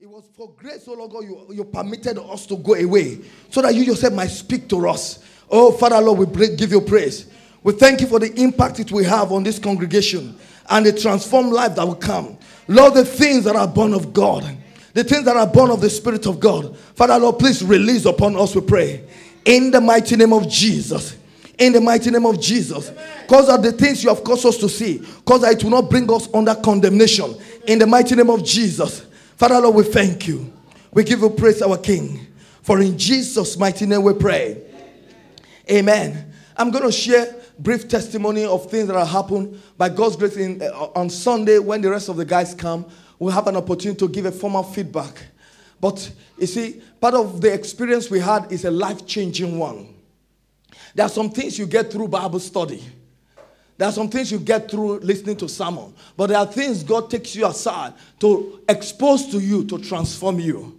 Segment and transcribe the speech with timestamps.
[0.00, 3.18] It was for grace, oh Lord God, you, you permitted us to go away
[3.50, 5.24] so that you yourself might speak to us.
[5.50, 7.26] Oh, Father, Lord, we give you praise.
[7.64, 10.38] We thank you for the impact it will have on this congregation
[10.70, 12.38] and the transformed life that will come.
[12.68, 14.44] Lord, the things that are born of God,
[14.94, 16.78] the things that are born of the Spirit of God.
[16.94, 19.04] Father, Lord, please release upon us, we pray.
[19.46, 21.16] In the mighty name of Jesus.
[21.58, 22.92] In the mighty name of Jesus.
[23.26, 25.90] Cause that the things you have caused us to see, cause that it will not
[25.90, 27.34] bring us under condemnation.
[27.66, 29.07] In the mighty name of Jesus.
[29.38, 30.52] Father, Lord, we thank you.
[30.92, 32.26] We give you praise, our King.
[32.60, 34.60] For in Jesus' mighty name we pray.
[35.70, 36.32] Amen.
[36.56, 40.60] I'm going to share brief testimony of things that have happened by God's grace in,
[40.60, 42.84] uh, on Sunday when the rest of the guys come.
[43.20, 45.14] We'll have an opportunity to give a formal feedback.
[45.80, 49.94] But you see, part of the experience we had is a life changing one.
[50.96, 52.82] There are some things you get through Bible study.
[53.78, 55.94] There are some things you get through listening to sermon.
[56.16, 60.78] But there are things God takes you aside to expose to you to transform you.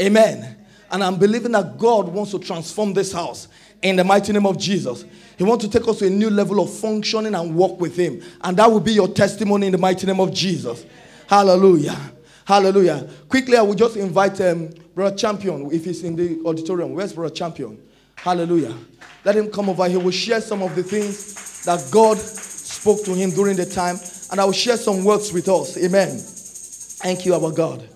[0.00, 0.56] Amen.
[0.90, 3.48] And I'm believing that God wants to transform this house
[3.82, 5.04] in the mighty name of Jesus.
[5.36, 8.22] He wants to take us to a new level of functioning and walk with Him.
[8.40, 10.86] And that will be your testimony in the mighty name of Jesus.
[11.28, 11.98] Hallelujah.
[12.46, 13.06] Hallelujah.
[13.28, 16.94] Quickly, I will just invite um, Brother Champion, if he's in the auditorium.
[16.94, 17.78] Where's Brother Champion?
[18.16, 18.74] Hallelujah.
[19.22, 19.86] Let him come over.
[19.86, 23.98] He will share some of the things that God spoke to him during the time.
[24.30, 25.76] And I will share some words with us.
[25.76, 26.16] Amen.
[26.16, 27.86] Thank you, our God.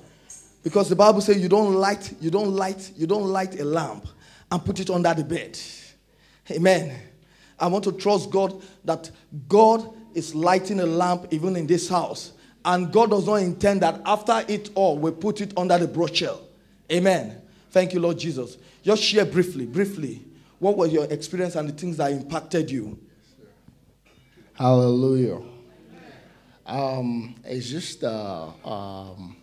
[0.63, 4.07] Because the Bible says you don't light, you don't light, you don't light a lamp
[4.51, 5.59] and put it under the bed.
[6.51, 6.95] Amen.
[7.59, 9.11] I want to trust God that
[9.49, 12.33] God is lighting a lamp even in this house.
[12.67, 16.39] And God does not intend that after it all, we put it under the brochure.
[16.93, 17.41] Amen.
[17.71, 18.59] Thank you, Lord Jesus.
[18.83, 20.23] Just share briefly, briefly,
[20.59, 22.99] what was your experience and the things that impacted you?
[24.55, 25.41] Hallelujah.
[26.67, 29.35] Um, it's just uh, um,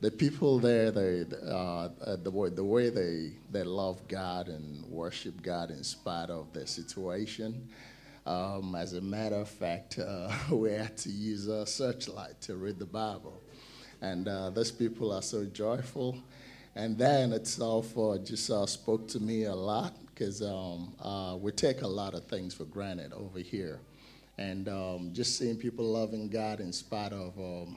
[0.00, 1.90] the people there, they, uh,
[2.24, 6.66] the, way, the way they, they love God and worship God in spite of the
[6.66, 7.68] situation.
[8.26, 12.80] Um, as a matter of fact, uh, we had to use a searchlight to read
[12.80, 13.40] the Bible.
[14.02, 16.18] And uh, those people are so joyful.
[16.74, 21.36] And that in itself uh, just uh, spoke to me a lot because um, uh,
[21.40, 23.78] we take a lot of things for granted over here.
[24.38, 27.76] And um, just seeing people loving God in spite of um,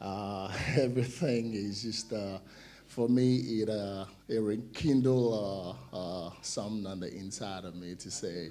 [0.00, 2.38] uh, everything is just, uh,
[2.86, 8.10] for me, it, uh, it rekindle uh, uh, something on the inside of me to
[8.10, 8.50] say,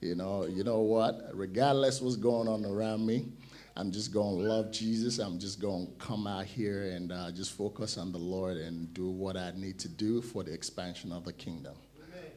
[0.00, 1.30] you know, you know what?
[1.32, 3.26] Regardless what's going on around me,
[3.74, 4.12] I'm just
[4.42, 5.18] to love Jesus.
[5.18, 9.08] I'm just to come out here and uh, just focus on the Lord and do
[9.08, 11.74] what I need to do for the expansion of the kingdom.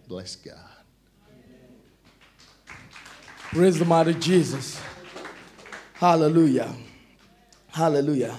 [0.07, 0.80] Bless God.
[3.51, 4.81] Praise the mighty Jesus.
[5.95, 6.73] Hallelujah.
[7.67, 8.37] Hallelujah.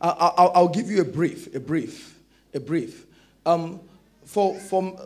[0.00, 2.18] I, will give you a brief, a brief,
[2.54, 3.04] a brief.
[3.44, 3.80] Um,
[4.24, 4.96] for from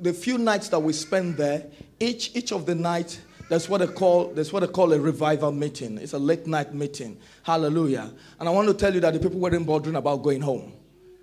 [0.00, 1.66] the few nights that we spend there,
[1.98, 5.50] each each of the nights, that's what they call that's what they call a revival
[5.50, 5.98] meeting.
[5.98, 7.18] It's a late night meeting.
[7.42, 8.12] Hallelujah.
[8.38, 10.72] And I want to tell you that the people weren't bothering about going home.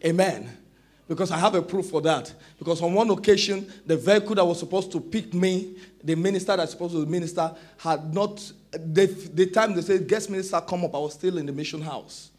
[0.03, 0.57] Amen.
[1.07, 2.33] Because I have a proof for that.
[2.59, 6.71] Because on one occasion, the vehicle that was supposed to pick me, the minister that's
[6.71, 8.51] supposed to minister, had not.
[8.71, 11.81] The, the time they said guest minister come up, I was still in the mission
[11.81, 12.31] house.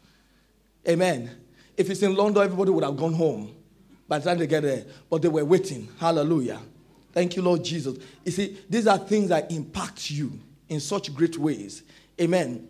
[0.87, 1.29] Amen.
[1.75, 3.55] If it's in London, everybody would have gone home
[4.07, 4.85] by the time they get there.
[5.09, 5.87] But they were waiting.
[5.99, 6.59] Hallelujah.
[7.11, 7.97] Thank you, Lord Jesus.
[8.23, 10.31] You see, these are things that impact you
[10.67, 11.83] in such great ways.
[12.21, 12.67] Amen.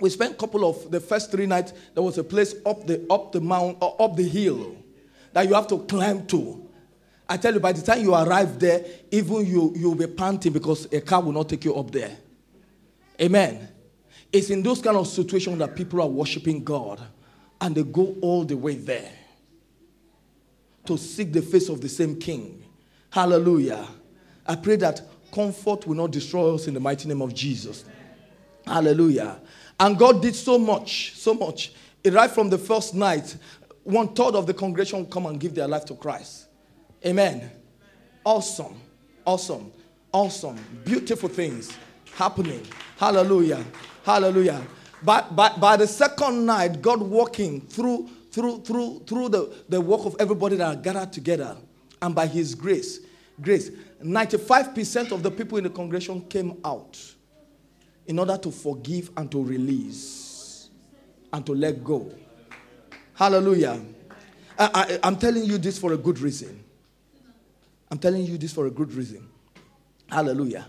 [0.00, 1.72] We spent a couple of the first three nights.
[1.94, 4.76] There was a place up the up the mount or uh, up the hill
[5.32, 6.68] that you have to climb to.
[7.28, 10.92] I tell you, by the time you arrive there, even you you'll be panting because
[10.92, 12.16] a car will not take you up there.
[13.20, 13.68] Amen.
[14.32, 17.00] It's in those kind of situations that people are worshiping God
[17.60, 19.12] and they go all the way there
[20.86, 22.64] to seek the face of the same king.
[23.10, 23.86] Hallelujah.
[24.46, 25.02] I pray that
[25.32, 27.84] comfort will not destroy us in the mighty name of Jesus.
[28.66, 29.40] Hallelujah.
[29.78, 31.72] And God did so much, so much.
[32.04, 33.36] Right from the first night,
[33.90, 36.46] one third of the congregation will come and give their life to Christ.
[37.04, 37.50] Amen.
[38.24, 38.80] Awesome.
[39.24, 39.72] Awesome.
[40.12, 40.58] Awesome.
[40.84, 41.76] Beautiful things
[42.14, 42.66] happening.
[42.98, 43.64] Hallelujah.
[44.04, 44.62] Hallelujah.
[45.02, 50.04] But by, by the second night, God walking through, through, through, through the, the work
[50.04, 51.56] of everybody that are gathered together,
[52.02, 53.00] and by His grace,
[53.40, 53.70] grace,
[54.02, 56.98] 95% of the people in the congregation came out
[58.06, 60.68] in order to forgive and to release
[61.32, 62.12] and to let go.
[63.20, 63.80] Hallelujah.
[64.58, 66.64] I, I, I'm telling you this for a good reason.
[67.90, 69.28] I'm telling you this for a good reason.
[70.10, 70.66] Hallelujah.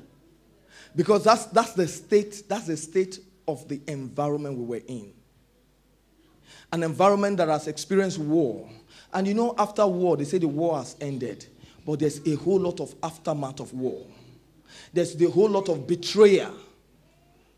[0.95, 5.13] Because that's, that's the state, that's the state of the environment we were in.
[6.73, 8.69] an environment that has experienced war.
[9.13, 11.45] And you know, after war, they say the war has ended,
[11.85, 14.05] but there's a whole lot of aftermath of war.
[14.93, 16.55] There's the whole lot of betrayal.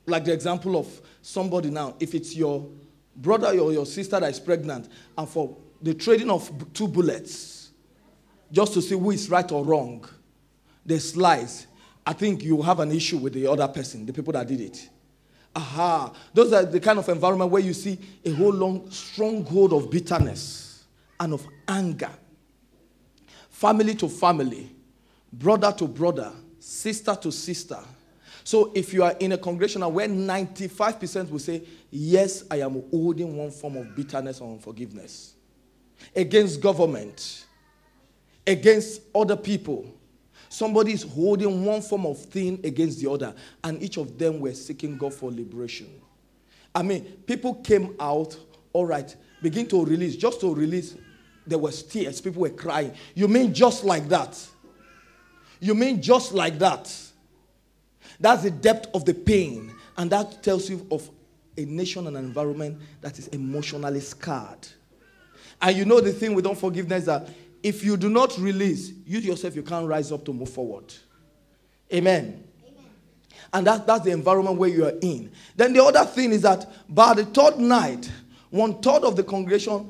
[0.06, 0.88] Like the example of
[1.22, 2.68] somebody now, if it's your
[3.16, 7.72] brother or your sister that is pregnant, and for the trading of two bullets,
[8.52, 10.06] just to see who is right or wrong,
[10.86, 11.68] there's lies.
[12.06, 14.90] I think you have an issue with the other person, the people that did it.
[15.56, 16.12] Aha.
[16.34, 20.84] Those are the kind of environment where you see a whole long stronghold of bitterness
[21.20, 22.12] and of anger.
[23.50, 24.76] Family to family,
[25.32, 27.80] brother to brother, sister to sister.
[28.44, 31.64] So if you are in a congregation where 95% will say,
[31.96, 35.36] Yes, I am holding one form of bitterness or unforgiveness
[36.16, 37.46] against government,
[38.48, 39.86] against other people.
[40.50, 44.56] Somebody is holding one form of thing against the other, and each of them were
[44.56, 45.88] seeking God for liberation.
[46.74, 48.36] I mean, people came out,
[48.74, 50.96] all right, begin to release, just to release.
[51.46, 52.94] There was tears, people were crying.
[53.14, 54.44] You mean just like that?
[55.60, 56.92] You mean just like that?
[58.20, 59.76] That's the depth of the pain.
[59.96, 61.08] And that tells you of
[61.58, 64.68] a nation and an environment that is emotionally scarred.
[65.62, 67.30] And you know the thing with unforgiveness that
[67.62, 70.94] if you do not release, you yourself, you can't rise up to move forward.
[71.94, 72.44] Amen.
[72.68, 72.86] Amen.
[73.54, 75.32] And that, that's the environment where you are in.
[75.56, 78.12] Then the other thing is that by the third night,
[78.50, 79.90] one third of the congregation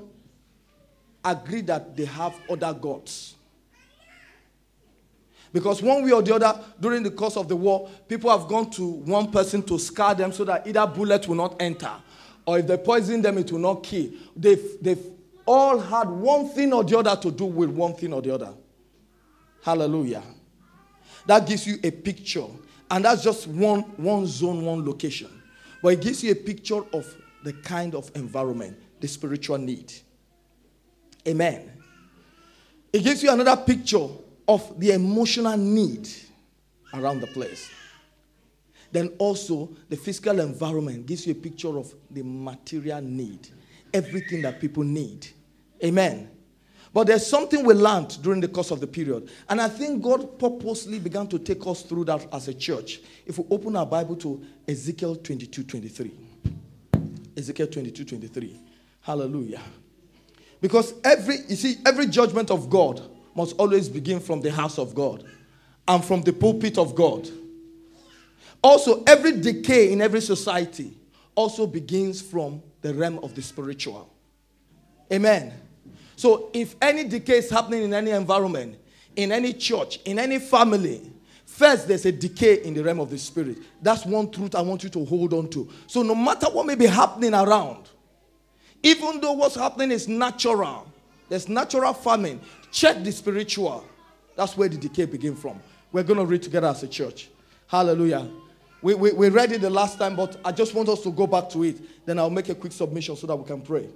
[1.25, 3.36] agreed that they have other gods.
[5.53, 8.71] Because one way or the other, during the course of the war, people have gone
[8.71, 11.91] to one person to scar them so that either bullet will not enter,
[12.45, 14.09] or if they poison them, it will not kill.
[14.35, 15.05] They've, they've
[15.45, 18.53] all had one thing or the other to do with one thing or the other.
[19.63, 20.23] Hallelujah.
[21.27, 22.47] That gives you a picture.
[22.89, 25.29] And that's just one, one zone, one location.
[25.81, 29.94] But it gives you a picture of the kind of environment, the spiritual need.
[31.27, 31.71] Amen.
[32.91, 34.07] It gives you another picture
[34.47, 36.09] of the emotional need
[36.93, 37.69] around the place.
[38.91, 43.49] Then also, the physical environment gives you a picture of the material need,
[43.93, 45.27] everything that people need.
[45.83, 46.29] Amen.
[46.93, 49.31] But there's something we learned during the course of the period.
[49.49, 53.01] And I think God purposely began to take us through that as a church.
[53.25, 56.11] If we open our Bible to Ezekiel 22 23.
[57.35, 58.59] Ezekiel 22 23.
[59.01, 59.61] Hallelujah.
[60.61, 63.01] Because every, you see, every judgment of God
[63.35, 65.24] must always begin from the house of God
[65.88, 67.30] and from the pulpit of God.
[68.63, 70.95] Also, every decay in every society
[71.35, 74.09] also begins from the realm of the spiritual.
[75.12, 75.53] Amen.
[76.15, 78.77] So, if any decay is happening in any environment,
[79.15, 81.01] in any church, in any family,
[81.45, 83.57] first there's a decay in the realm of the spirit.
[83.81, 85.69] That's one truth I want you to hold on to.
[85.88, 87.89] So, no matter what may be happening around,
[88.81, 90.88] even though what's happening is natural,
[91.29, 92.39] there's natural famine,
[92.73, 93.85] Check the spiritual.
[94.35, 95.61] That's where the decay begins from.
[95.91, 97.29] We're going to read together as a church.
[97.67, 98.27] Hallelujah.
[98.81, 101.27] We, we, we read it the last time, but I just want us to go
[101.27, 102.05] back to it.
[102.05, 103.87] Then I'll make a quick submission so that we can pray.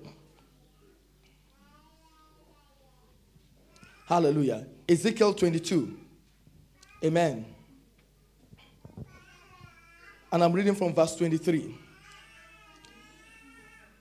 [4.06, 4.68] Hallelujah.
[4.88, 5.98] Ezekiel 22.
[7.04, 7.46] Amen.
[10.32, 11.76] And I'm reading from verse 23.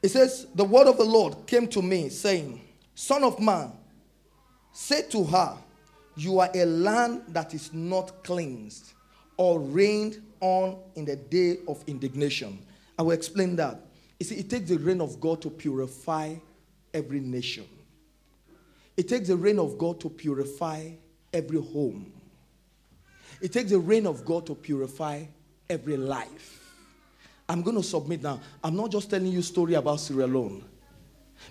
[0.03, 2.61] It says, The word of the Lord came to me, saying,
[2.95, 3.73] Son of man,
[4.79, 5.57] Say to her,
[6.17, 8.93] You are a land that is not cleansed
[9.39, 12.59] or rained on in the day of indignation.
[12.99, 13.81] I will explain that.
[14.21, 16.35] You see, it takes the rain of God to purify
[16.93, 17.65] every nation.
[18.99, 20.91] It takes the rain of God to purify
[21.33, 22.13] every home.
[23.41, 25.25] It takes the rain of God to purify
[25.71, 26.71] every life.
[27.49, 28.41] I'm going to submit now.
[28.63, 30.63] I'm not just telling you a story about Sierra Leone.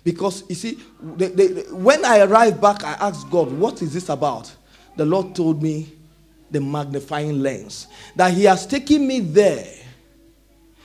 [0.04, 4.08] Because you see, they, they, when I arrived back, I asked God, What is this
[4.08, 4.54] about?
[4.96, 5.92] The Lord told me
[6.50, 7.88] the magnifying lens.
[8.14, 9.66] That He has taken me there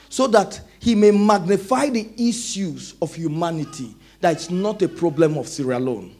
[0.10, 3.96] so that He may magnify the issues of humanity.
[4.20, 6.16] That it's not a problem of Sierra Leone.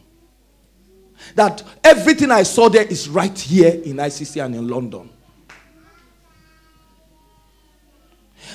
[1.34, 5.10] That everything I saw there is right here in ICC and in London.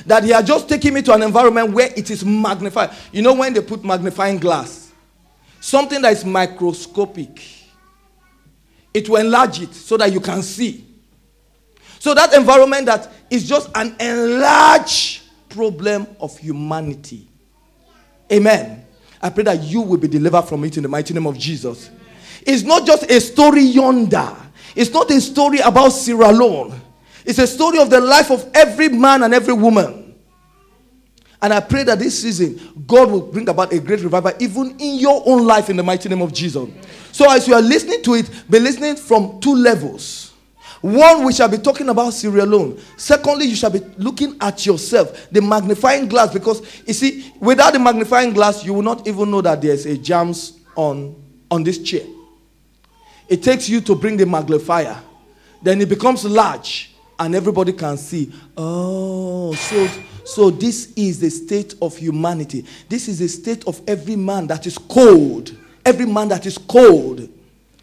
[0.05, 2.91] That he had just taken me to an environment where it is magnified.
[3.11, 4.91] You know, when they put magnifying glass,
[5.59, 7.41] something that is microscopic,
[8.93, 10.85] it will enlarge it so that you can see.
[11.99, 17.27] So, that environment that is just an enlarged problem of humanity.
[18.31, 18.85] Amen.
[19.21, 21.89] I pray that you will be delivered from it in the mighty name of Jesus.
[22.45, 24.35] It's not just a story yonder,
[24.75, 26.79] it's not a story about Sierra Leone.
[27.27, 30.15] It's a story of the life of every man and every woman.
[31.41, 34.95] And I pray that this season, God will bring about a great revival, even in
[34.97, 36.69] your own life, in the mighty name of Jesus.
[37.11, 40.33] So, as you are listening to it, be listening from two levels.
[40.79, 42.79] One, we shall be talking about Sierra Leone.
[42.95, 47.79] Secondly, you shall be looking at yourself, the magnifying glass, because you see, without the
[47.79, 51.13] magnifying glass, you will not even know that there's a jams on,
[51.51, 52.05] on this chair.
[53.27, 54.97] It takes you to bring the magnifier,
[55.61, 58.31] then it becomes large, and everybody can see.
[58.55, 59.87] Oh, so
[60.27, 62.65] so this is the state of humanity.
[62.89, 65.55] This is the state of every man that is cold.
[65.85, 67.29] Every man that is cold.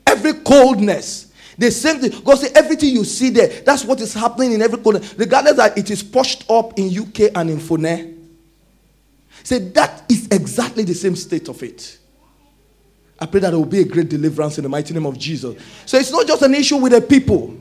[0.07, 1.33] Every coldness.
[1.57, 2.21] The same thing.
[2.23, 5.01] God say everything you see there, that's what is happening in every corner.
[5.17, 8.29] Regardless that it is pushed up in UK and in Fune.
[9.43, 11.99] Say that is exactly the same state of it.
[13.19, 15.57] I pray that there will be a great deliverance in the mighty name of Jesus.
[15.87, 17.57] So it's not just an issue with the people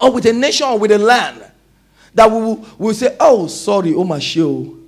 [0.00, 1.44] or with a nation or with a land
[2.14, 4.48] that we will, will say, oh, sorry, oh my show.
[4.48, 4.78] Oh.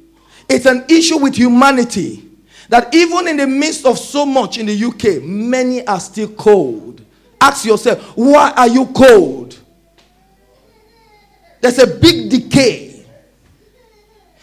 [0.49, 2.29] It's an issue with humanity
[2.69, 7.05] that even in the midst of so much in the UK, many are still cold.
[7.41, 9.59] Ask yourself, why are you cold?
[11.61, 13.05] There's a big decay.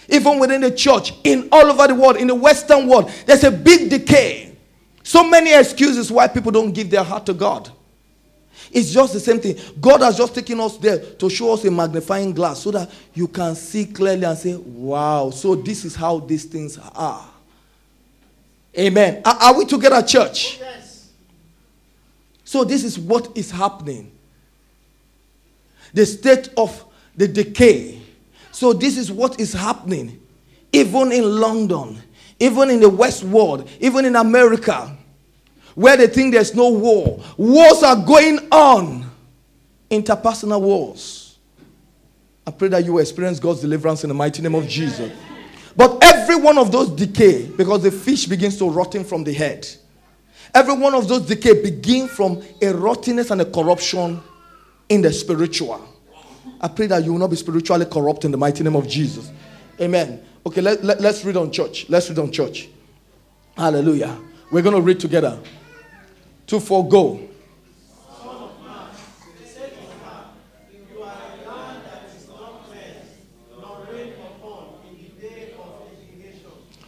[0.10, 3.52] Even within the church, in all over the world, in the Western world, there's a
[3.52, 4.56] big decay.
[5.04, 7.72] So many excuses why people don't give their heart to God.
[8.72, 9.58] It's just the same thing.
[9.80, 13.28] God has just taken us there to show us a magnifying glass so that you
[13.28, 17.30] can see clearly and say, wow, so this is how these things are.
[18.78, 19.22] Amen.
[19.26, 20.60] Are, are we together, church?
[20.60, 21.12] Yes.
[22.44, 24.12] So, this is what is happening.
[25.94, 26.86] The state of
[27.16, 28.02] the decay.
[28.52, 30.22] So, this is what is happening.
[30.72, 32.02] Even in London,
[32.40, 34.97] even in the West world, even in America
[35.78, 37.24] where they think there's no war.
[37.38, 39.08] Wars are going on,
[39.92, 41.38] interpersonal wars.
[42.48, 45.12] I pray that you will experience God's deliverance in the mighty name of Jesus.
[45.76, 49.68] But every one of those decay because the fish begins to rotting from the head.
[50.52, 54.20] Every one of those decay begin from a rottenness and a corruption
[54.90, 55.88] in the spiritual.
[56.60, 59.30] I pray that you will not be spiritually corrupt in the mighty name of Jesus.
[59.80, 60.26] Amen.
[60.44, 61.88] Okay, let, let, let's read on church.
[61.88, 62.68] Let's read on church.
[63.56, 64.18] Hallelujah.
[64.52, 65.40] We're going to read together
[66.48, 67.20] to forego.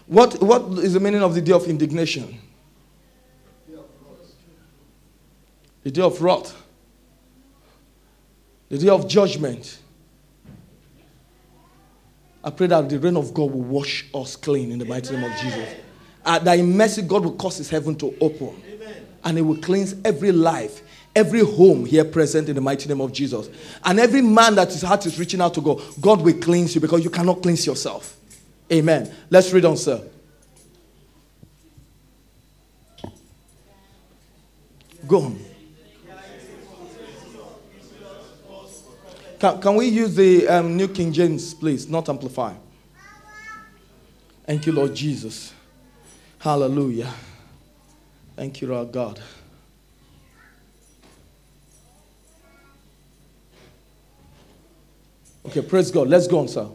[0.08, 2.40] What, what is the meaning of the day of indignation?
[5.84, 6.56] The day of wrath.
[8.70, 9.80] The day of judgment.
[12.44, 15.32] I pray that the rain of God will wash us clean in the mighty name
[15.32, 15.76] of Jesus.
[16.26, 18.69] Uh, that in mercy, God will cause his heaven to open
[19.24, 20.82] and it will cleanse every life,
[21.16, 23.50] every home here present in the mighty name of Jesus.
[23.84, 26.82] And every man that his heart is reaching out to God, God will cleanse you
[26.82, 28.18] because you cannot cleanse yourself.
[28.72, 29.14] Amen.
[29.30, 30.02] Let's read on, sir.
[35.08, 35.40] Go on.
[39.40, 41.88] Can, can we use the um, New King James, please?
[41.88, 42.54] Not amplify.
[44.46, 45.54] Thank you, Lord Jesus.
[46.40, 47.14] Hallelujah.
[48.40, 49.20] Thank you, Lord God.
[55.48, 56.08] Okay, praise God.
[56.08, 56.70] Let's go on, sir.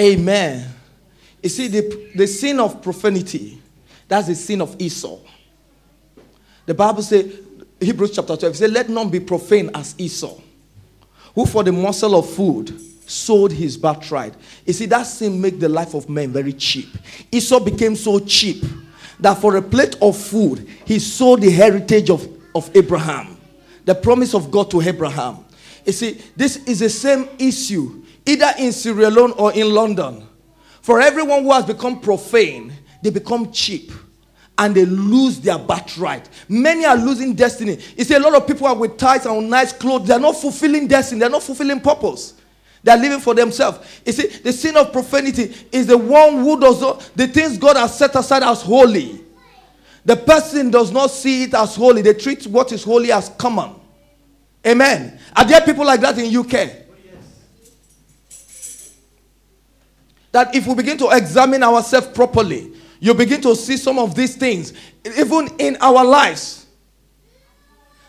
[0.00, 0.66] Amen.
[1.42, 3.60] You see, the, the sin of profanity,
[4.08, 5.18] that's the sin of Esau.
[6.66, 7.38] The Bible says,
[7.80, 10.38] Hebrews chapter 12, it says, Let none be profane as Esau,
[11.34, 14.34] who for the morsel of food sold his birthright.
[14.64, 16.88] You see, that sin make the life of men very cheap.
[17.32, 18.64] Esau became so cheap
[19.18, 23.36] that for a plate of food, he sold the heritage of, of Abraham,
[23.84, 25.44] the promise of God to Abraham.
[25.84, 30.26] You see, this is the same issue either in Sierra Leone or in London.
[30.82, 32.72] For everyone who has become profane,
[33.02, 33.92] they become cheap
[34.58, 36.28] and they lose their birthright.
[36.48, 37.78] Many are losing destiny.
[37.96, 40.06] You see, a lot of people are with ties and nice clothes.
[40.06, 42.34] They're not fulfilling destiny, they're not fulfilling purpose.
[42.82, 43.78] They're living for themselves.
[44.06, 47.76] You see, the sin of profanity is the one who does not, the things God
[47.76, 49.22] has set aside as holy.
[50.04, 52.00] The person does not see it as holy.
[52.00, 53.79] They treat what is holy as common.
[54.66, 55.18] Amen.
[55.34, 56.70] Are there people like that in UK?
[60.32, 64.36] That if we begin to examine ourselves properly, you begin to see some of these
[64.36, 64.74] things,
[65.04, 66.66] even in our lives.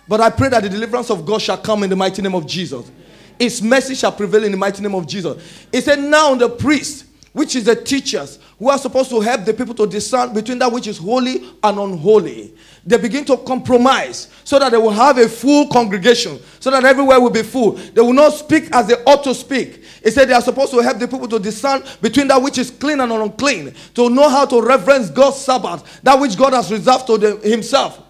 [0.08, 2.46] But I pray that the deliverance of God shall come in the mighty name of
[2.46, 2.92] Jesus.
[3.40, 5.66] His mercy shall prevail in the mighty name of Jesus.
[5.72, 9.54] He said, Now the priest, which is the teachers, who are supposed to help the
[9.54, 12.54] people to discern between that which is holy and unholy,
[12.86, 17.20] they begin to compromise so that they will have a full congregation, so that everywhere
[17.20, 17.72] will be full.
[17.72, 19.84] They will not speak as they ought to speak.
[20.04, 22.70] He said they are supposed to help the people to discern between that which is
[22.70, 27.08] clean and unclean, to know how to reverence God's Sabbath, that which God has reserved
[27.08, 28.02] to them, Himself.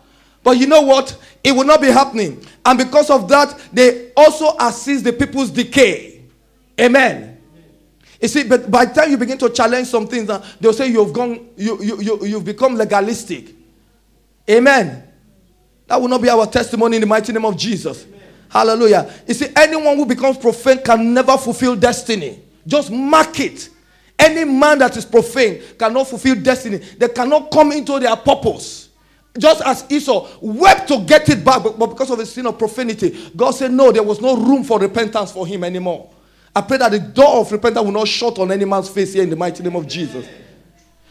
[0.44, 1.16] But you know what?
[1.44, 2.44] It will not be happening.
[2.66, 6.24] And because of that, they also assist the people's decay.
[6.80, 7.31] Amen.
[8.22, 10.88] You see, but by the time you begin to challenge some things, uh, they'll say
[10.88, 13.56] you've gone, you, you, you, you've become legalistic.
[14.50, 15.08] Amen.
[15.88, 18.06] That will not be our testimony in the mighty name of Jesus.
[18.06, 18.22] Amen.
[18.50, 19.12] Hallelujah.
[19.28, 22.40] You see, anyone who becomes profane can never fulfill destiny.
[22.68, 23.70] Just mark it.
[24.20, 26.78] Any man that is profane cannot fulfill destiny.
[26.78, 28.90] They cannot come into their purpose.
[29.38, 33.32] Just as Esau wept to get it back, but because of the sin of profanity,
[33.36, 36.10] God said, No, there was no room for repentance for him anymore.
[36.56, 39.24] I pray that the door of repentance will not shut on any man's face here
[39.24, 40.28] in the mighty name of Jesus.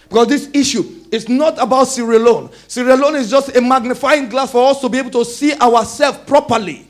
[0.09, 2.51] Because this issue is not about Sierra Leone.
[2.67, 6.19] Sierra Leone is just a magnifying glass for us to be able to see ourselves
[6.27, 6.87] properly,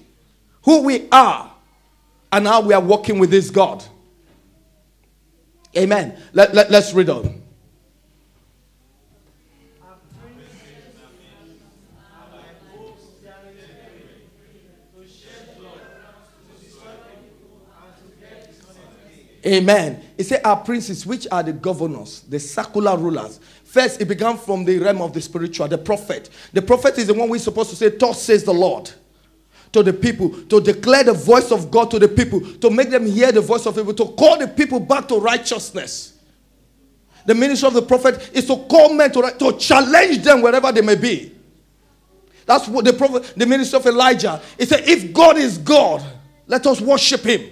[0.64, 1.52] who we are,
[2.32, 3.84] and how we are working with this God.
[5.76, 6.20] Amen.
[6.32, 7.39] Let, let, let's read on.
[19.44, 20.02] Amen.
[20.16, 23.40] He said, Our princes, which are the governors, the secular rulers.
[23.64, 26.28] First, it began from the realm of the spiritual, the prophet.
[26.52, 28.90] The prophet is the one we're supposed to say, Thus says the Lord
[29.72, 33.06] to the people, to declare the voice of God to the people, to make them
[33.06, 36.18] hear the voice of people, to call the people back to righteousness.
[37.24, 40.80] The ministry of the prophet is to call men to, to challenge them wherever they
[40.80, 41.32] may be.
[42.46, 44.42] That's what the prophet, the ministry of Elijah.
[44.58, 46.02] He said, If God is God,
[46.46, 47.48] let us worship him.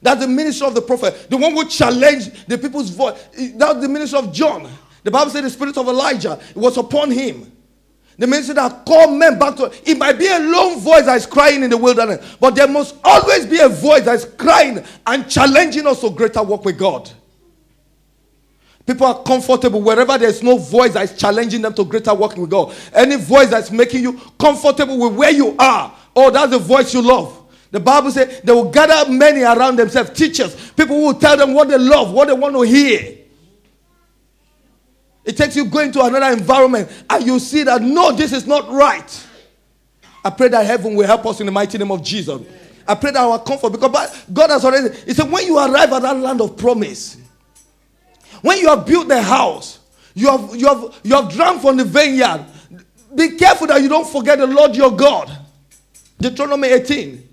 [0.00, 3.18] That's the ministry of the prophet, the one who challenged the people's voice.
[3.54, 4.70] That's the ministry of John.
[5.02, 7.52] The Bible said the spirit of Elijah was upon him.
[8.18, 11.26] The ministry that called men back to it might be a lone voice that is
[11.26, 15.30] crying in the wilderness, but there must always be a voice that is crying and
[15.30, 17.08] challenging us to greater work with God.
[18.84, 22.50] People are comfortable wherever there's no voice that is challenging them to greater work with
[22.50, 22.74] God.
[22.92, 27.02] Any voice that's making you comfortable with where you are, oh, that's the voice you
[27.02, 27.37] love.
[27.70, 31.52] The Bible says they will gather many around themselves, teachers, people who will tell them
[31.54, 33.16] what they love, what they want to hear.
[35.24, 38.70] It takes you going to another environment and you see that no, this is not
[38.70, 39.26] right.
[40.24, 42.40] I pray that heaven will help us in the mighty name of Jesus.
[42.86, 46.00] I pray that our comfort, because God has already, He said, when you arrive at
[46.00, 47.18] that land of promise,
[48.40, 49.80] when you have built the house,
[50.14, 52.46] you have, you have, you have drunk from the vineyard,
[53.14, 55.30] be careful that you don't forget the Lord your God.
[56.18, 57.27] Deuteronomy 18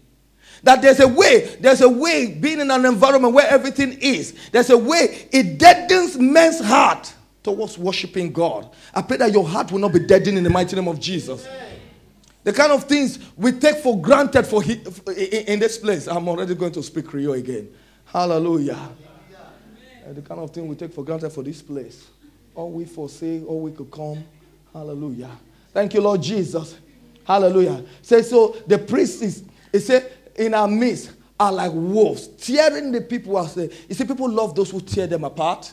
[0.65, 4.34] that there's a way, there's a way being in an environment where everything is.
[4.51, 8.71] There's a way it deadens men's heart towards worshiping God.
[8.91, 11.47] I pray that your heart will not be deadened in the mighty name of Jesus.
[12.43, 16.08] The kind of things we take for granted for in this place.
[16.08, 17.69] I'm already going to speak Rio again.
[18.06, 18.89] Hallelujah.
[20.08, 22.08] Uh, the kind of thing we take for granted for this place.
[22.56, 24.23] All we forsake, all we could come.
[24.73, 25.32] Hallelujah.
[25.71, 26.75] Thank you, Lord Jesus.
[27.23, 27.84] Hallelujah.
[28.01, 33.02] Say so the priest is, he said, in our midst are like wolves, tearing the
[33.02, 33.56] people out.
[33.58, 35.71] You see, people love those who tear them apart.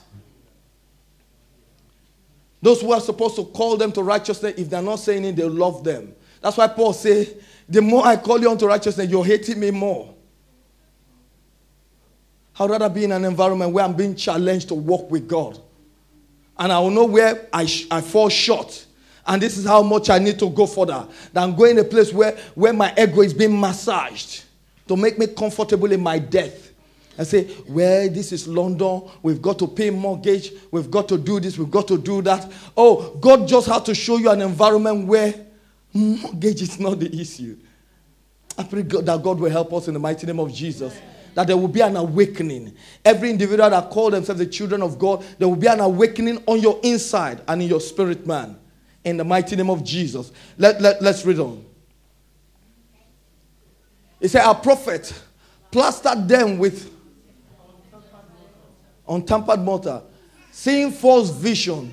[2.61, 5.44] Those who are supposed to call them to righteousness, if they're not saying it, they
[5.44, 6.14] love them.
[6.40, 7.35] That's why Paul says,
[7.68, 10.14] the more I call you unto righteousness, you're hating me more.
[12.59, 15.59] I'd rather be in an environment where I'm being challenged to walk with God.
[16.59, 18.87] And I will know where I, sh- I fall short.
[19.27, 22.37] And this is how much I need to go further than going a place where,
[22.55, 24.44] where my ego is being massaged
[24.88, 26.70] to make me comfortable in my death.
[27.18, 29.02] I say, well, this is London.
[29.22, 30.52] We've got to pay mortgage.
[30.70, 31.58] We've got to do this.
[31.58, 32.50] We've got to do that.
[32.76, 35.34] Oh, God just had to show you an environment where
[35.92, 37.56] mortgage is not the issue.
[38.56, 40.98] I pray God, that God will help us in the mighty name of Jesus.
[41.34, 42.74] That there will be an awakening.
[43.04, 46.60] Every individual that call themselves the children of God, there will be an awakening on
[46.60, 48.58] your inside and in your spirit, man.
[49.04, 50.32] In the mighty name of Jesus.
[50.56, 51.64] Let, let, let's read on.
[54.22, 55.12] He said, Our prophet
[55.72, 56.94] plastered them with
[59.06, 60.00] untampered mortar,
[60.52, 61.92] seeing false vision.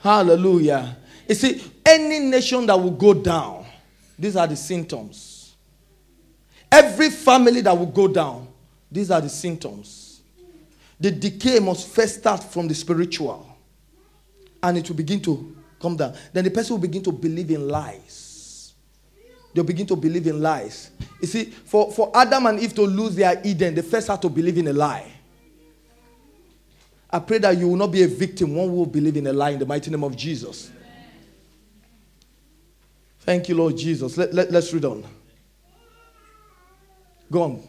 [0.00, 0.98] Hallelujah.
[1.26, 3.64] You see, any nation that will go down,
[4.18, 5.56] these are the symptoms.
[6.70, 8.48] Every family that will go down,
[8.92, 10.20] these are the symptoms.
[11.00, 13.47] The decay must first start from the spiritual.
[14.62, 16.14] And it will begin to come down.
[16.32, 18.74] Then the person will begin to believe in lies.
[19.54, 20.90] They'll begin to believe in lies.
[21.20, 24.28] You see, for, for Adam and Eve to lose their Eden, they first had to
[24.28, 25.10] believe in a lie.
[27.10, 29.50] I pray that you will not be a victim, one will believe in a lie
[29.50, 30.70] in the mighty name of Jesus.
[33.20, 34.16] Thank you, Lord Jesus.
[34.16, 35.04] Let, let, let's read on.
[37.30, 37.62] Go on.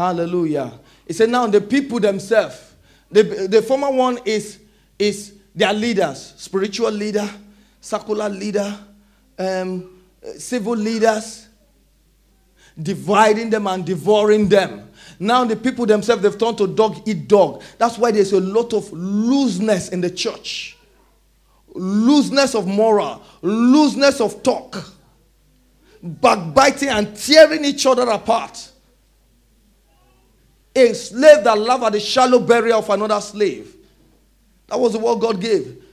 [0.00, 0.80] Hallelujah.
[1.06, 2.72] He said, now the people themselves,
[3.10, 4.58] the, the former one is,
[4.98, 7.28] is their leaders, spiritual leader,
[7.82, 8.78] secular leader,
[9.38, 10.00] um,
[10.38, 11.48] civil leaders,
[12.82, 14.88] dividing them and devouring them.
[15.18, 17.62] Now the people themselves, they've turned to dog eat dog.
[17.76, 20.78] That's why there's a lot of looseness in the church.
[21.74, 24.82] Looseness of moral, looseness of talk,
[26.02, 28.69] backbiting and tearing each other apart.
[30.74, 33.74] A slave that laughed at the shallow burial of another slave.
[34.68, 35.84] That was the word God gave.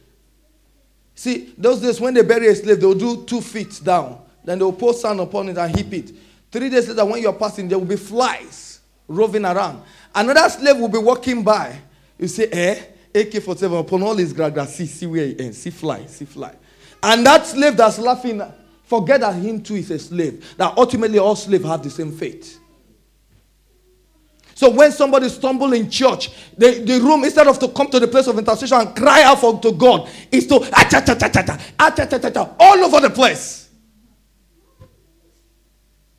[1.15, 4.21] See, those days when they bury a slave, they'll do two feet down.
[4.43, 6.11] Then they'll pour sand upon it and heap it.
[6.51, 9.81] Three days later, when you're passing, there will be flies roving around.
[10.13, 11.79] Another slave will be walking by.
[12.19, 12.83] You say, eh?
[13.15, 15.57] AK 47 upon all his grass, see, see where he ends.
[15.57, 16.53] See fly, see fly.
[17.01, 18.41] And that slave that's laughing,
[18.83, 20.55] forget that him too is a slave.
[20.57, 22.59] That ultimately all slaves have the same fate.
[24.57, 28.07] So when somebody stumble in church, the, the room, instead of to come to the
[28.07, 30.55] place of intercession and cry out for, to God, is to
[32.59, 33.69] all over the place.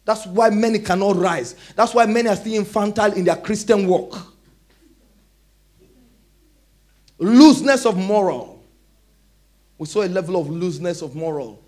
[0.05, 1.57] That's why many cannot rise.
[1.75, 4.17] That's why many are still infantile in their Christian walk.
[7.19, 8.63] Looseness of moral.
[9.79, 11.61] We saw a level of looseness of moral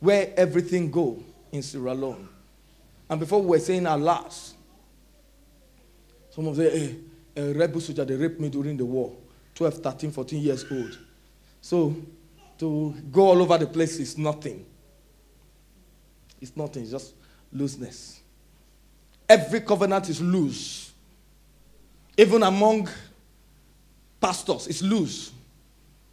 [0.00, 2.26] where everything go in Sierra Leone.
[3.10, 4.54] And before we were saying last,
[6.34, 6.96] some of them, hey,
[7.36, 9.12] a rebel soldier, they raped me during the war,
[9.54, 10.98] 12, 13, 14 years old.
[11.60, 11.94] So
[12.58, 14.64] to go all over the place is nothing.
[16.40, 17.14] It's nothing, it's just
[17.52, 18.22] looseness.
[19.28, 20.92] Every covenant is loose.
[22.16, 22.88] Even among
[24.18, 25.32] pastors, it's loose.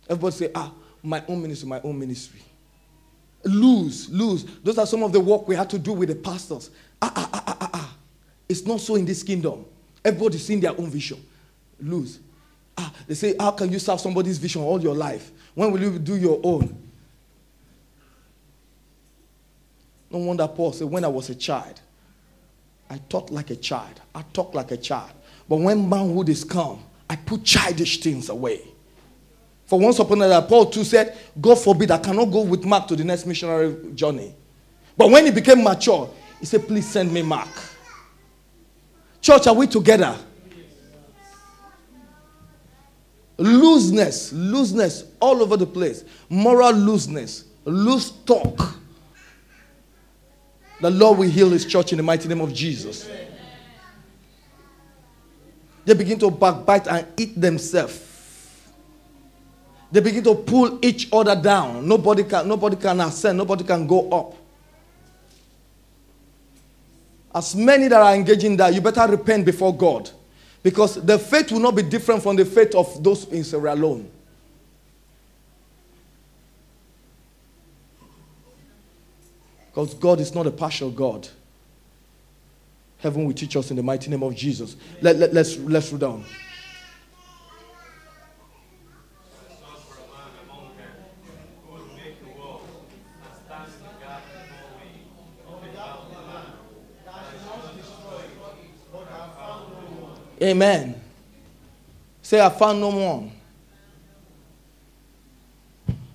[0.10, 2.41] Everybody say, ah, my own ministry, my own ministry.
[3.45, 4.43] Lose, lose.
[4.63, 6.71] Those are some of the work we had to do with the pastors.
[7.01, 7.69] Ah, ah, ah, ah, ah.
[7.73, 7.95] ah.
[8.49, 9.65] It's not so in this kingdom.
[10.03, 11.23] Everybody's seeing their own vision.
[11.79, 12.19] Lose.
[12.77, 15.31] Ah, they say, How can you serve somebody's vision all your life?
[15.55, 16.77] When will you do your own?
[20.12, 21.79] No wonder Paul said, When I was a child,
[22.89, 25.12] I thought like a child, I talked like a child.
[25.47, 28.62] But when manhood is come, I put childish things away.
[29.65, 32.88] For once upon a time, Paul too said, God forbid, I cannot go with Mark
[32.88, 34.33] to the next missionary journey.
[34.97, 36.09] But when he became mature,
[36.39, 37.49] he said, Please send me Mark.
[39.21, 40.17] Church, are we together?
[43.38, 46.03] Looseness, looseness all over the place.
[46.29, 48.75] Moral looseness, loose talk.
[50.82, 53.10] The Lord will heal his church in the mighty name of Jesus.
[55.86, 58.08] They begin to backbite and eat themselves.
[59.91, 61.88] They begin to pull each other down.
[61.88, 64.36] Nobody can, nobody can ascend, nobody can go up.
[67.33, 70.09] As many that are engaging that, you better repent before God.
[70.63, 74.09] Because the faith will not be different from the faith of those in Sierra Leone.
[79.67, 81.27] Because God is not a partial God.
[82.97, 84.75] Heaven will teach us in the mighty name of Jesus.
[85.01, 86.25] Let, let, let's, let's read down.
[100.41, 100.99] Amen.
[102.21, 103.32] Say, I found no one.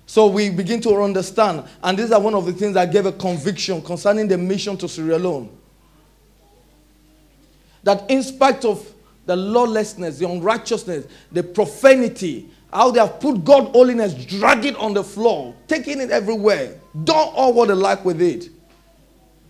[0.05, 3.11] So we begin to understand, and these are one of the things that gave a
[3.11, 5.49] conviction concerning the mission to Sierra Leone.
[7.83, 8.93] That in spite of
[9.25, 14.93] the lawlessness, the unrighteousness, the profanity, how they have put God holiness, drag it on
[14.93, 18.49] the floor, taking it everywhere, done all what they like with it.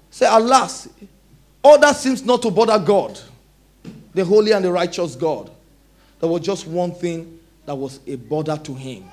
[0.09, 0.89] Say, alas,
[1.63, 3.19] all that seems not to bother God
[4.15, 5.51] the holy and the righteous God.
[6.19, 9.05] There was just one thing that was a bother to him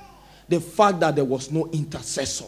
[0.49, 2.45] the fact that there was no intercessor.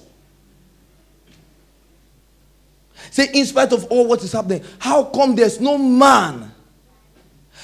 [3.11, 6.51] Say, in spite of all what is happening, how come there's no man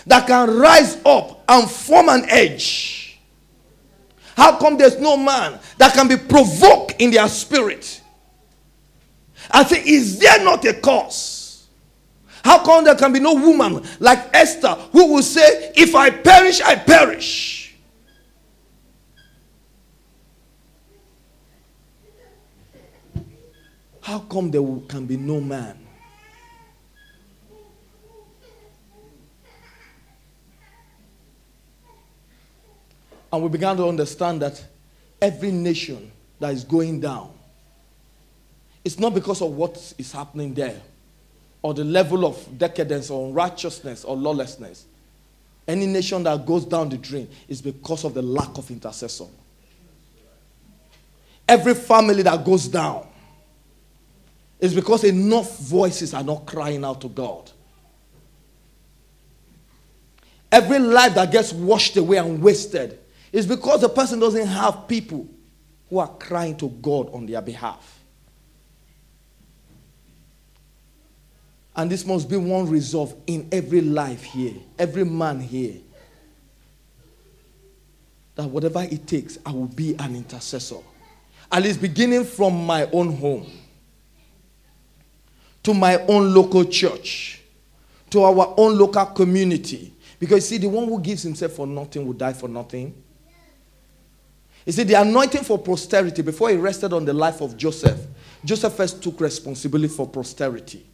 [0.06, 3.00] that can rise up and form an edge
[4.40, 8.00] How come there's no man that can be provoked in their spirit?
[9.50, 11.39] I say, is there not a cause?
[12.44, 16.60] How come there can be no woman like Esther who will say, If I perish,
[16.60, 17.74] I perish?
[24.00, 25.80] How come there can be no man
[33.32, 34.62] And we began to understand that
[35.22, 37.32] every nation that is going down,
[38.84, 40.80] it's not because of what is happening there
[41.62, 44.86] or the level of decadence or unrighteousness or lawlessness.
[45.68, 49.26] Any nation that goes down the drain is because of the lack of intercessor.
[51.46, 53.06] Every family that goes down
[54.58, 57.50] is because enough voices are not crying out to God.
[60.52, 62.98] Every life that gets washed away and wasted
[63.32, 65.28] is because the person doesn't have people
[65.88, 67.99] who are crying to God on their behalf.
[71.80, 75.76] And this must be one resolve in every life here, every man here.
[78.34, 80.76] That whatever it takes, I will be an intercessor.
[81.50, 83.50] At least beginning from my own home,
[85.62, 87.40] to my own local church,
[88.10, 89.94] to our own local community.
[90.18, 92.92] Because see, the one who gives himself for nothing will die for nothing.
[94.66, 97.98] You see, the anointing for posterity, before he rested on the life of Joseph,
[98.44, 100.88] Joseph first took responsibility for posterity.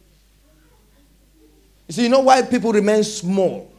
[1.87, 3.71] You see, you know why people remain small?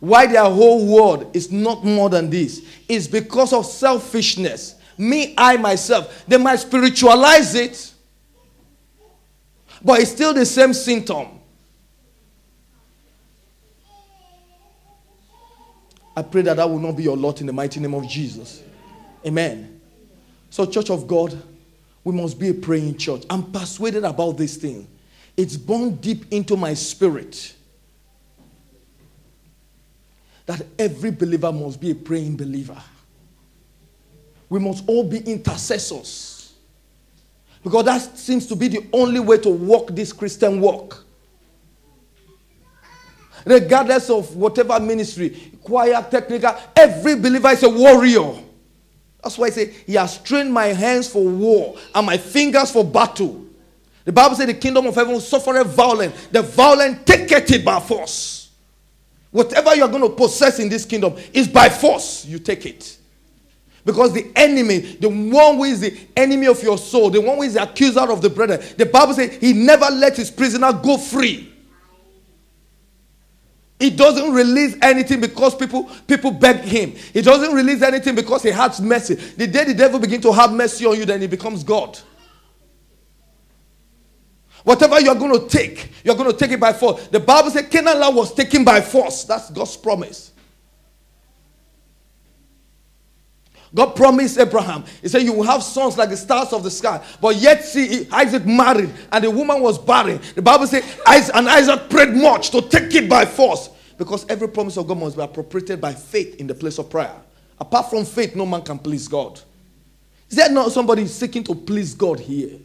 [0.00, 2.64] Why their whole world is not more than this?
[2.88, 4.76] It's because of selfishness.
[4.96, 6.24] Me, I, myself.
[6.28, 7.92] They might spiritualize it,
[9.82, 11.40] but it's still the same symptom.
[16.16, 18.62] I pray that that will not be your lot in the mighty name of Jesus.
[19.26, 19.80] Amen.
[20.48, 21.36] So, Church of God,
[22.04, 23.24] we must be a praying church.
[23.28, 24.86] I'm persuaded about this thing.
[25.36, 27.54] It's born deep into my spirit
[30.46, 32.80] that every believer must be a praying believer.
[34.48, 36.54] We must all be intercessors.
[37.62, 41.04] Because that seems to be the only way to walk this Christian walk
[43.44, 48.42] regardless of whatever ministry, choir, technical, every believer is a warrior.
[49.22, 52.84] That's why I say, He has trained my hands for war and my fingers for
[52.84, 53.43] battle.
[54.04, 56.14] The Bible says the kingdom of heaven will suffer a violent.
[56.30, 58.50] The violent take it by force.
[59.30, 62.24] Whatever you're going to possess in this kingdom is by force.
[62.24, 62.98] You take it.
[63.84, 67.42] Because the enemy, the one who is the enemy of your soul, the one who
[67.42, 70.96] is the accuser of the brethren, the Bible says he never let his prisoner go
[70.96, 71.52] free.
[73.78, 76.92] He doesn't release anything because people, people beg him.
[76.92, 79.14] He doesn't release anything because he has mercy.
[79.14, 81.98] The day the devil begins to have mercy on you, then he becomes God.
[84.64, 87.06] Whatever you're going to take, you're going to take it by force.
[87.08, 89.24] The Bible says Canaan land was taken by force.
[89.24, 90.32] That's God's promise.
[93.74, 97.04] God promised Abraham, He said, You will have sons like the stars of the sky.
[97.20, 100.20] But yet, see, Isaac married and the woman was barren.
[100.34, 100.84] The Bible says,
[101.34, 103.70] and Isaac prayed much to take it by force.
[103.98, 107.14] Because every promise of God must be appropriated by faith in the place of prayer.
[107.58, 109.40] Apart from faith, no man can please God.
[110.30, 112.58] Is there not somebody seeking to please God here?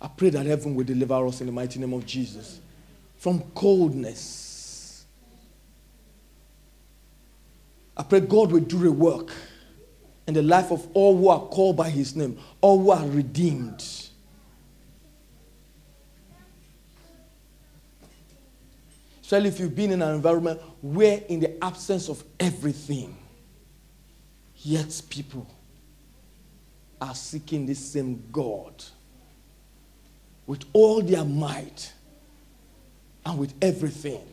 [0.00, 2.60] I pray that heaven will deliver us in the mighty name of Jesus.
[3.16, 5.04] From coldness.
[7.96, 9.32] I pray God will do a work
[10.28, 13.84] in the life of all who are called by his name, all who are redeemed.
[19.20, 23.16] Especially if you've been in an environment where, in the absence of everything,
[24.56, 25.46] yet people
[27.00, 28.84] are seeking the same God
[30.48, 31.92] with all their might
[33.24, 34.24] and with everything.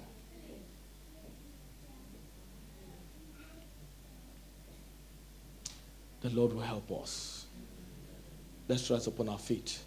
[6.25, 7.45] the Lord will help us.
[8.67, 9.77] Let's rise upon our feet.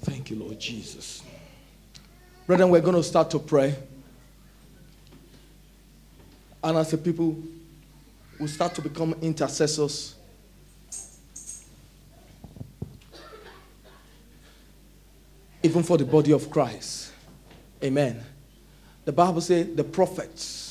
[0.00, 1.22] Thank you, Lord Jesus.
[2.44, 3.76] Brethren, we're going to start to pray.
[6.64, 7.40] And as a people,
[8.40, 10.15] we start to become intercessors.
[15.62, 17.12] Even for the body of Christ.
[17.82, 18.22] Amen.
[19.04, 20.66] The Bible says the prophets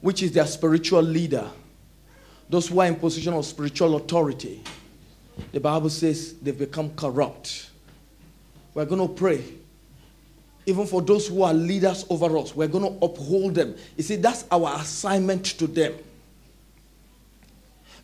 [0.00, 1.48] which is their spiritual leader,
[2.48, 4.62] those who are in position of spiritual authority,
[5.52, 7.70] the Bible says they've become corrupt.
[8.74, 9.44] We're going to pray.
[10.66, 13.74] Even for those who are leaders over us, we're going to uphold them.
[13.96, 15.94] You see, that's our assignment to them.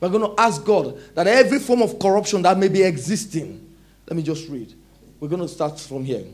[0.00, 3.74] We're going to ask God that every form of corruption that may be existing,
[4.08, 4.74] let me just read.
[5.18, 6.24] We're going to start from here.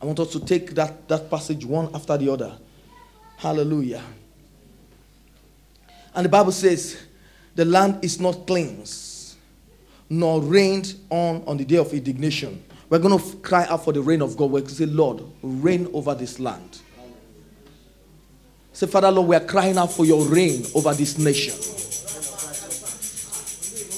[0.00, 2.56] I want us to take that, that passage one after the other.
[3.36, 4.02] Hallelujah.
[6.14, 7.02] And the Bible says,
[7.54, 9.36] the land is not cleansed,
[10.08, 12.62] nor rained on on the day of indignation.
[12.88, 14.50] We're going to cry out for the rain of God.
[14.50, 16.78] We're going to say, Lord, reign over this land.
[18.72, 21.54] Say, Father, Lord, we are crying out for your reign over this nation.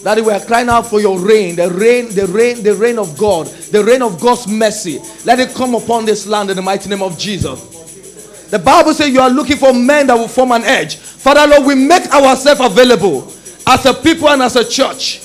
[0.02, 3.18] Daddy, we are crying out for your rain, the rain, the rain, the rain of
[3.18, 5.00] God, the rain of God's mercy.
[5.24, 7.76] Let it come upon this land in the mighty name of Jesus.
[8.50, 10.96] The Bible says you are looking for men that will form an edge.
[10.96, 13.30] Father, Lord, we make ourselves available
[13.66, 15.20] as a people and as a church.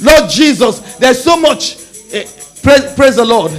[0.00, 1.76] Lord Jesus, there's so much.
[2.12, 2.26] Eh,
[2.62, 3.52] praise, praise the Lord.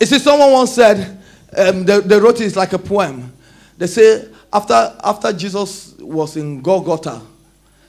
[0.00, 1.18] You see, someone once said,
[1.56, 3.32] um, they, they wrote it like a poem.
[3.78, 7.22] They say, after, after Jesus was in Golgotha,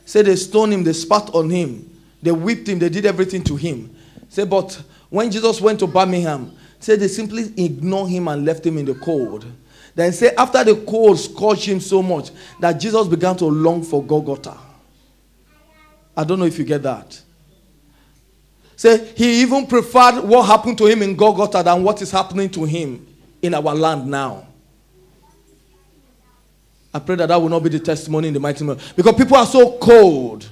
[0.08, 1.90] Say they stoned him, they spat on him,
[2.22, 3.94] they whipped him, they did everything to him.
[4.30, 8.78] Say, but when Jesus went to Birmingham, say they simply ignored him and left him
[8.78, 9.46] in the cold.
[9.96, 14.02] Then say after the cold scorched him so much that Jesus began to long for
[14.02, 14.58] Golgotha.
[16.16, 17.22] I don't know if you get that.
[18.78, 22.64] Say he even preferred what happened to him in Golgotha than what is happening to
[22.64, 23.06] him
[23.42, 24.47] in our land now.
[26.94, 28.78] I pray that that will not be the testimony in the mighty name.
[28.96, 30.48] Because people are so cold.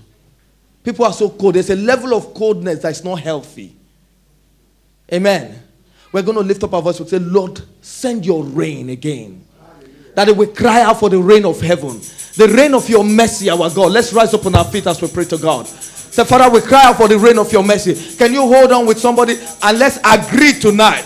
[0.83, 1.55] People are so cold.
[1.55, 3.75] There's a level of coldness that is not healthy.
[5.11, 5.61] Amen.
[6.11, 9.43] We're going to lift up our voice and say, Lord, send your rain again.
[10.13, 11.99] That it will cry out for the rain of heaven.
[12.37, 13.91] The rain of your mercy, our God.
[13.91, 15.67] Let's rise up on our feet as we pray to God.
[15.67, 18.15] Say, Father, we cry out for the rain of your mercy.
[18.15, 21.03] Can you hold on with somebody and let's agree tonight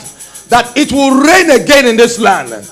[0.50, 2.70] that it will rain again in this land?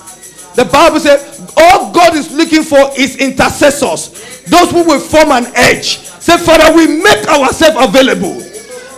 [0.58, 1.22] The Bible says,
[1.56, 4.10] all God is looking for is intercessors,
[4.50, 6.02] those who will form an edge.
[6.18, 8.42] Say, Father, we make ourselves available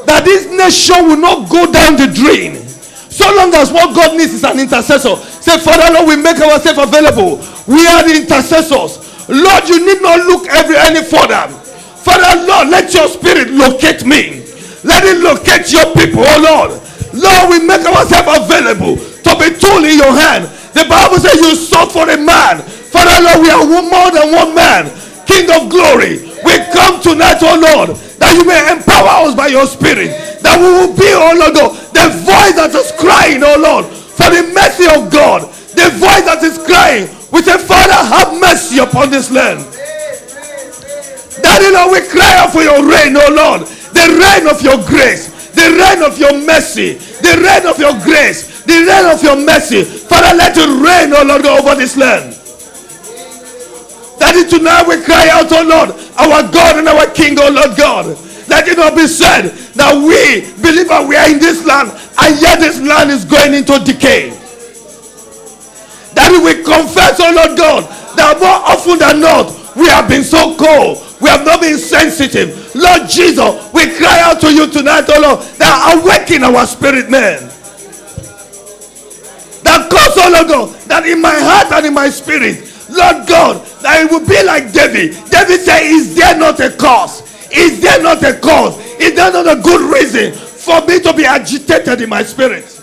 [0.08, 2.64] that this nation will not go down the drain.
[3.12, 5.20] So long as what God needs is an intercessor.
[5.44, 7.36] Say, Father, Lord, we make ourselves available.
[7.68, 8.96] We are the intercessors.
[9.28, 11.44] Lord, you need not look every any further.
[12.00, 14.48] Father, Lord, let your spirit locate me.
[14.80, 16.80] Let it locate your people, oh Lord.
[17.12, 21.54] Lord, we make ourselves available to be tool in your hand the Bible says you
[21.54, 22.62] sought for a man.
[22.62, 24.90] Father Lord, we are more than one man.
[25.26, 26.26] King of glory.
[26.42, 30.10] We come tonight, oh Lord, that you may empower us by your spirit.
[30.42, 34.46] That we will be, oh Lord, the voice that is crying, oh Lord, for the
[34.54, 35.46] mercy of God.
[35.74, 37.06] The voice that is crying.
[37.30, 39.62] We say, Father, have mercy upon this land.
[41.38, 43.66] Daddy Lord, we cry out for your rain, oh Lord.
[43.94, 45.30] The rain of your grace.
[45.54, 46.94] The rain of your mercy.
[47.22, 49.82] The rain of your grace the rain of your mercy.
[49.82, 52.38] Father, let it rain, oh Lord, over this land.
[54.22, 58.06] Daddy, tonight we cry out, oh Lord, our God and our King, oh Lord God.
[58.46, 62.40] Let it not be said that we believe that we are in this land and
[62.40, 64.30] yet this land is going into decay.
[66.14, 70.54] Daddy, we confess, oh Lord God, that more often than not, we have been so
[70.58, 70.98] cold.
[71.22, 72.74] We have not been sensitive.
[72.74, 77.50] Lord Jesus, we cry out to you tonight, oh Lord, that awaken our spirit man
[79.70, 83.64] that cause, oh Lord God, that in my heart and in my spirit, Lord God,
[83.82, 85.14] that it will be like David.
[85.30, 87.22] David said, Is there not a cause?
[87.52, 88.78] Is there not a cause?
[88.98, 92.80] Is there not a good reason for me to be agitated in my spirit?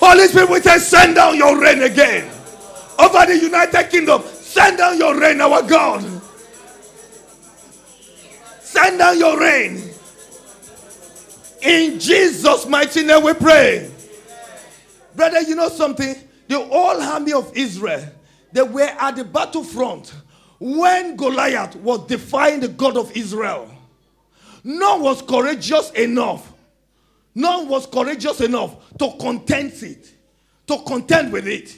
[0.00, 2.30] Holy Spirit, we say, send down your rain again.
[2.98, 6.04] Over the United Kingdom, send down your rain, our God.
[8.60, 9.87] Send down your rain.
[11.62, 13.90] In Jesus' mighty name we pray.
[15.14, 16.14] Brother, you know something?
[16.46, 18.04] The whole army of Israel,
[18.52, 20.14] they were at the battlefront
[20.58, 23.70] when Goliath was defying the God of Israel.
[24.64, 26.52] None was courageous enough.
[27.34, 30.12] None was courageous enough to contend it,
[30.66, 31.76] to contend with it.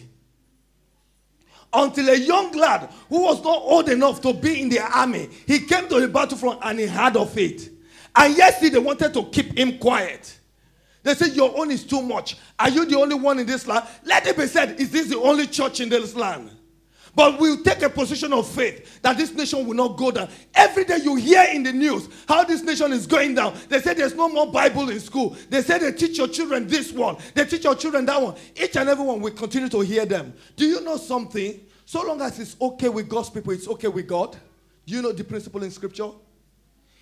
[1.72, 5.61] Until a young lad who was not old enough to be in the army, he
[5.61, 7.70] came to the battlefront and he heard of it.
[8.14, 10.38] And yes, they wanted to keep him quiet.
[11.02, 12.36] They said, Your own is too much.
[12.58, 13.86] Are you the only one in this land?
[14.04, 16.50] Let it be said, Is this the only church in this land?
[17.14, 20.28] But we'll take a position of faith that this nation will not go down.
[20.54, 23.56] Every day you hear in the news how this nation is going down.
[23.68, 25.36] They say there's no more Bible in school.
[25.48, 28.36] They say they teach your children this one, they teach your children that one.
[28.54, 30.32] Each and every one will continue to hear them.
[30.56, 31.61] Do you know something?
[31.84, 34.36] So long as it's okay with God's people, it's okay with God.
[34.86, 36.11] Do you know the principle in scripture?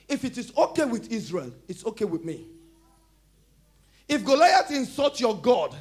[0.08, 2.46] If it is okay with Israel, it's okay with me.
[4.08, 5.76] If Goliath insults your God,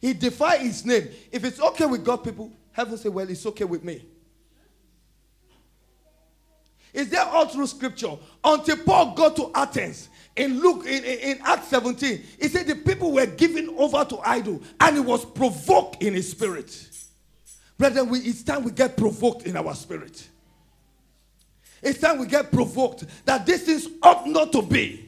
[0.00, 1.08] he defy his name.
[1.30, 4.04] If it's okay with God people, heaven say, well, it's okay with me.
[6.94, 8.16] Is there all through scripture?
[8.42, 12.74] Until Paul got to Athens, in Luke, in, in, in Acts 17, he said the
[12.74, 16.88] people were given over to idol and he was provoked in his spirit.
[17.76, 20.26] Brethren, we, it's time we get provoked in our spirit.
[21.82, 25.02] It's time we get provoked that these things ought not to be.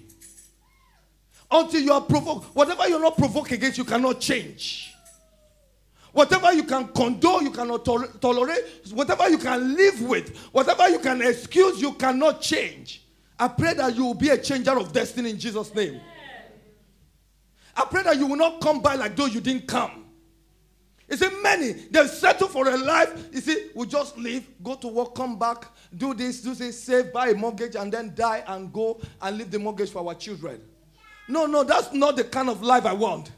[1.50, 2.54] Until you are provoked.
[2.54, 4.92] Whatever you're not provoked against, you cannot change.
[6.12, 8.64] Whatever you can condone, you cannot to- tolerate.
[8.92, 13.02] Whatever you can live with, whatever you can excuse, you cannot change.
[13.38, 16.00] I pray that you will be a changer of destiny in Jesus' name.
[17.76, 20.04] I pray that you will not come by like though you didn't come.
[21.08, 23.28] You see, many, they settle for a life.
[23.32, 27.12] You see, we just leave, go to work, come back, do this, do this, save,
[27.12, 30.60] buy a mortgage, and then die and go and leave the mortgage for our children.
[31.26, 33.30] No, no, that's not the kind of life I want.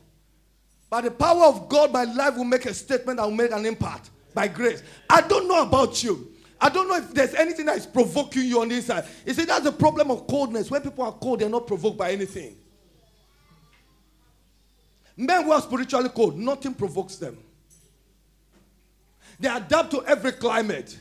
[0.88, 3.64] By the power of God, my life will make a statement that will make an
[3.64, 4.82] impact by grace.
[5.08, 6.32] I don't know about you.
[6.60, 9.04] I don't know if there's anything that is provoking you on the inside.
[9.24, 10.70] You see, that's the problem of coldness.
[10.70, 12.56] When people are cold, they're not provoked by anything.
[15.16, 17.38] Men who are spiritually cold, nothing provokes them.
[19.40, 20.98] They adapt to every climate.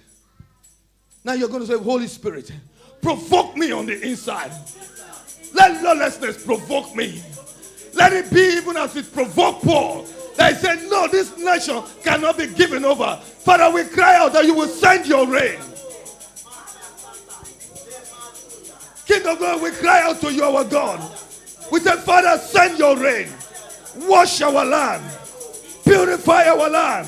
[1.23, 2.51] Now you're going to say, Holy Spirit,
[3.01, 4.51] provoke me on the inside.
[5.53, 7.21] Let lawlessness provoke me.
[7.93, 10.05] Let it be even as it provoked Paul.
[10.05, 13.17] He said, No, this nation cannot be given over.
[13.23, 15.59] Father, we cry out that you will send your rain.
[19.05, 21.01] King of God, we cry out to you, our God.
[21.71, 23.27] We say, Father, send your rain.
[23.97, 25.03] Wash our land.
[25.83, 27.07] Purify our land.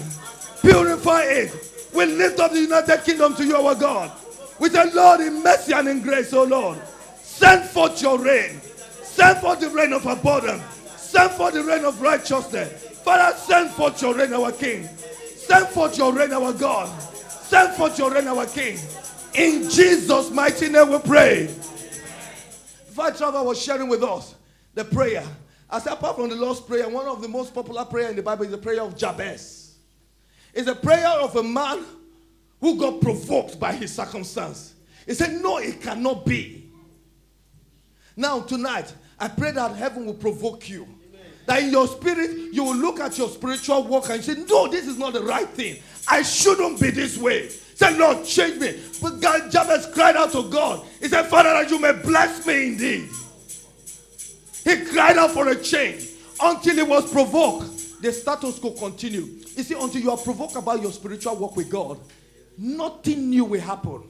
[0.62, 1.90] Purify it.
[1.94, 4.12] We lift up the United Kingdom to you, our God.
[4.60, 6.80] We say, Lord, in mercy and in grace, oh Lord,
[7.22, 8.62] send forth your rain.
[9.04, 10.64] Send forth the rain of abundance.
[10.96, 12.88] Send forth the rain of righteousness.
[13.00, 14.88] Father, send forth your rain, our King.
[15.36, 16.88] Send forth your rain, our God.
[17.02, 18.78] Send forth your rain, our King.
[19.34, 21.48] In Jesus' mighty name we pray.
[22.92, 24.36] Father Trevor was sharing with us
[24.76, 25.26] the prayer.
[25.80, 28.44] Said, apart from the Lord's Prayer, one of the most popular prayer in the Bible
[28.46, 29.61] is the prayer of Jabez.
[30.54, 31.84] It's a prayer of a man
[32.60, 34.76] who got provoked by his circumstance.
[35.06, 36.70] He said, No, it cannot be.
[38.16, 40.88] Now, tonight, I pray that heaven will provoke you.
[41.48, 44.88] That in your spirit, you will look at your spiritual walk and say, No, this
[44.88, 45.78] is not the right thing.
[46.08, 47.50] I shouldn't be this way.
[47.50, 48.80] Say, Lord, change me.
[49.02, 50.86] But God, Jabez cried out to God.
[51.00, 53.10] He said, Father, that you may bless me indeed.
[54.64, 56.08] He cried out for a change
[56.40, 57.81] until he was provoked.
[58.02, 59.22] The status quo continue.
[59.56, 62.00] You see, until you are provoked about your spiritual walk with God,
[62.58, 64.04] nothing new will happen.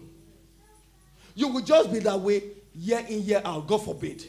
[1.36, 3.68] You will just be that way year in, year out.
[3.68, 4.24] God forbid.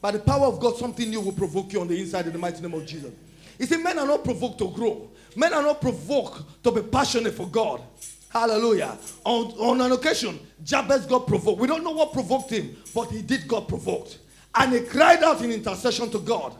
[0.00, 2.38] By the power of God, something new will provoke you on the inside in the
[2.38, 3.12] mighty name of Jesus.
[3.58, 5.10] You see, men are not provoked to grow.
[5.36, 7.80] Men are not provoked to be passionate for God.
[8.28, 8.98] Hallelujah.
[9.24, 11.60] On, on an occasion, Jabez got provoked.
[11.60, 14.18] We don't know what provoked him, but he did got provoked.
[14.54, 16.54] And he cried out in intercession to God.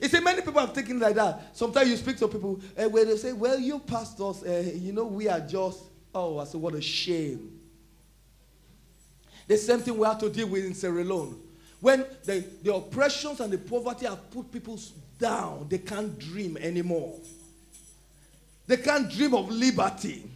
[0.00, 1.56] You see, many people have taken like that.
[1.56, 5.06] Sometimes you speak to people uh, where they say, Well, you pastors, uh, you know,
[5.06, 5.84] we are just,
[6.14, 7.60] oh, I said, What a shame.
[9.46, 11.40] The same thing we have to deal with in Sierra Leone.
[11.80, 14.78] When the, the oppressions and the poverty have put people
[15.18, 17.18] down, they can't dream anymore.
[18.66, 20.28] They can't dream of liberty.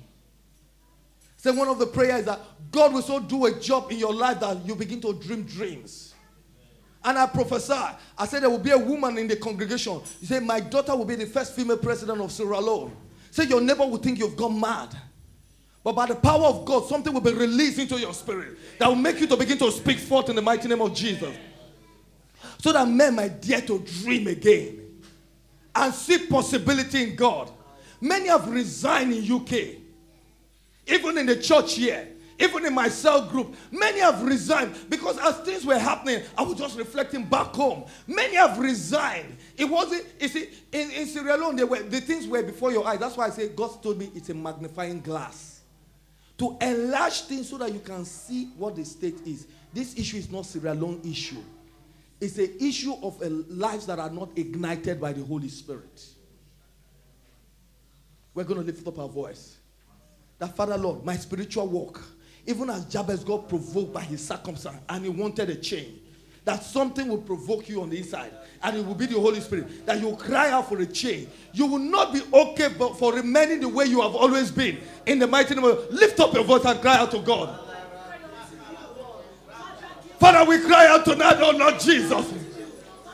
[1.37, 2.41] So one of the prayers is that
[2.71, 6.10] God will so do a job in your life that you begin to dream dreams.
[7.05, 7.73] And I prophesy.
[8.19, 10.01] I said there will be a woman in the congregation.
[10.21, 12.95] You say, My daughter will be the first female president of Sierra Leone.
[13.31, 14.95] Say your neighbor will think you've gone mad.
[15.83, 18.97] But by the power of God, something will be released into your spirit that will
[18.97, 21.35] make you to begin to speak forth in the mighty name of Jesus.
[22.59, 25.01] So that men might dare to dream again
[25.75, 27.51] and see possibility in God.
[28.01, 29.53] Many have resigned in UK,
[30.87, 32.09] even in the church here,
[32.41, 33.55] even in my cell group.
[33.71, 37.85] Many have resigned because as things were happening, I was just reflecting back home.
[38.07, 39.37] Many have resigned.
[39.57, 42.87] It wasn't, you see, in, in Sierra Leone, they were, the things were before your
[42.87, 42.99] eyes.
[42.99, 45.61] That's why I say God told me it's a magnifying glass
[46.39, 49.47] to enlarge things so that you can see what the state is.
[49.73, 51.43] This issue is not Sierra Leone issue.
[52.21, 56.07] It's an issue of lives that are not ignited by the Holy Spirit.
[58.35, 59.57] We're going to lift up our voice.
[60.39, 62.03] That Father Lord, my spiritual walk,
[62.47, 65.99] even as Jabez got provoked by his circumstance and he wanted a change,
[66.45, 68.33] that something will provoke you on the inside
[68.63, 69.87] and it will be the Holy Spirit.
[69.87, 71.29] That you cry out for a change.
[71.53, 72.69] You will not be okay
[72.99, 74.79] for remaining the way you have always been.
[75.07, 77.67] In the mighty name of lift up your voice and cry out to God.
[80.19, 82.33] Father, we cry out tonight, oh Lord Jesus.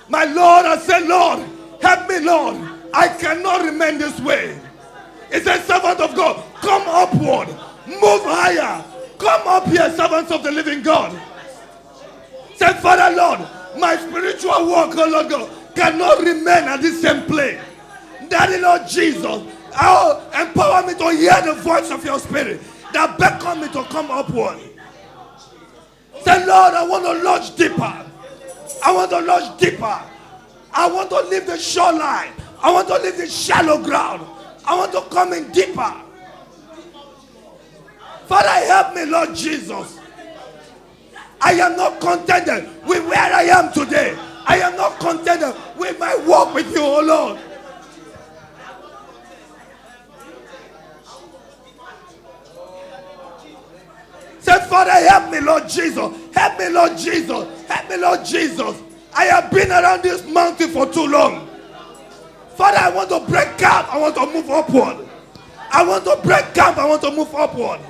[0.09, 1.49] My Lord, I say, Lord,
[1.81, 2.57] help me, Lord.
[2.93, 4.59] I cannot remain this way.
[5.31, 6.43] It's a servant of God.
[6.57, 7.49] Come upward.
[7.87, 8.85] Move higher.
[9.19, 11.19] Come up here, servants of the living God.
[12.55, 13.41] Say, Father, Lord,
[13.79, 17.61] my spiritual walk, oh Lord God, cannot remain at the same place.
[18.29, 22.61] Daddy, Lord Jesus, oh, empower me to hear the voice of your spirit
[22.93, 24.59] that beckon me to come upward.
[26.23, 28.07] Say, Lord, I want to lodge deeper.
[28.85, 30.03] I want to lodge deeper.
[30.73, 32.33] I want to leave the shoreline.
[32.63, 34.27] I want to leave the shallow ground.
[34.65, 35.95] I want to come in deeper.
[38.27, 40.01] Father, help me, Lord Jesus.
[41.41, 44.17] I am not contented with where I am today.
[44.47, 47.41] I am not contented with my walk with you, oh Lord.
[54.41, 56.13] Say, Father, help me, Lord Jesus.
[56.35, 57.67] Help me, Lord Jesus.
[57.69, 58.83] Help me, Lord Jesus.
[59.15, 61.49] I have been around this mountain for too long.
[62.57, 63.93] Father, I want to break camp.
[63.93, 65.09] I want to move upward.
[65.71, 66.79] I want to break camp.
[66.79, 67.81] I want to move upward.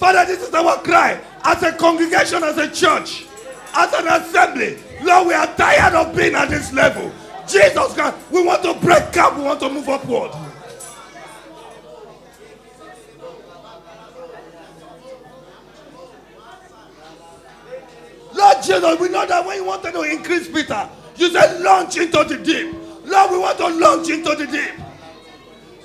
[0.00, 3.26] Father, this is our cry as a congregation, as a church,
[3.74, 4.78] as an assembly.
[5.02, 7.12] Lord, we are tired of being at this level.
[7.46, 9.36] Jesus God, we want to break camp.
[9.36, 10.30] We want to move upward.
[18.32, 22.24] Lord Jesus, we know that when you wanted to increase Peter, you said launch into
[22.24, 22.74] the deep.
[23.04, 24.80] Lord, we want to launch into the deep.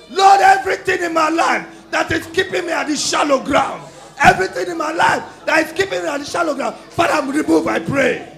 [0.08, 3.82] Lord, everything in my life that is keeping me at the shallow ground,
[4.18, 7.78] everything in my life that is keeping me at the shallow ground, Father, remove, I
[7.78, 8.32] pray.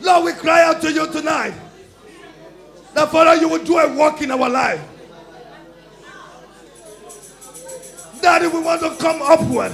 [0.00, 1.54] Lord, we cry out to you tonight.
[2.94, 4.80] That Father, you will do a work in our life.
[8.20, 9.72] Daddy, we want to come upward.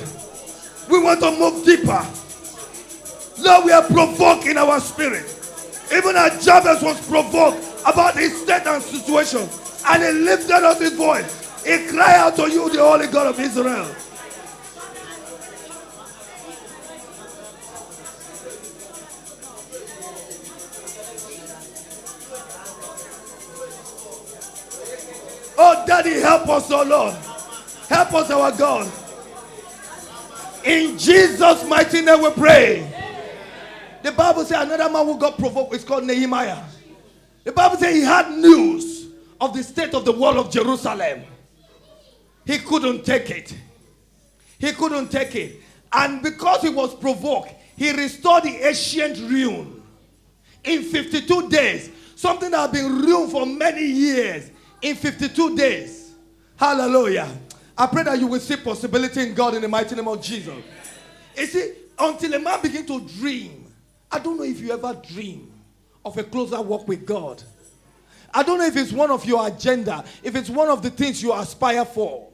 [0.90, 2.06] We want to move deeper.
[3.38, 5.32] Lord, we are provoked in our spirit.
[5.94, 9.48] Even as Jabez was provoked about his state and situation,
[9.88, 11.64] and he lifted up his voice.
[11.64, 13.94] He cried out to you, the Holy God of Israel.
[25.58, 27.14] Oh, Daddy, help us, oh Lord.
[27.88, 28.92] Help us, our God.
[30.64, 32.95] In Jesus' mighty name we pray.
[34.02, 36.62] The Bible says another man who got provoked is called Nehemiah.
[37.44, 39.06] The Bible says he had news
[39.40, 41.22] of the state of the wall of Jerusalem.
[42.44, 43.54] He couldn't take it.
[44.58, 45.60] He couldn't take it.
[45.92, 49.82] And because he was provoked, he restored the ancient ruin
[50.64, 51.90] in 52 days.
[52.14, 56.14] Something that had been ruined for many years in 52 days.
[56.56, 57.28] Hallelujah.
[57.76, 60.54] I pray that you will see possibility in God in the mighty name of Jesus.
[61.36, 63.65] You see, until a man begin to dream,
[64.10, 65.52] I don't know if you ever dream
[66.04, 67.42] of a closer walk with God.
[68.32, 71.22] I don't know if it's one of your agenda, if it's one of the things
[71.22, 72.28] you aspire for.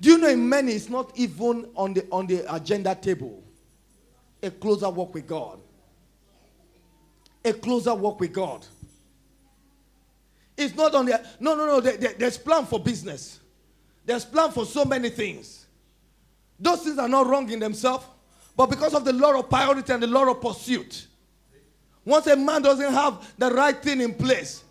[0.00, 3.42] Do you know in many it's not even on the on the agenda table?
[4.42, 5.60] A closer walk with God.
[7.44, 8.66] A closer walk with God.
[10.56, 11.80] It's not on the no no no.
[11.80, 13.40] There, there, there's plan for business.
[14.04, 15.66] There's plan for so many things.
[16.58, 18.04] Those things are not wrong in themselves,
[18.56, 21.06] but because of the law of priority and the law of pursuit,
[22.04, 24.62] once a man doesn't have the right thing in place,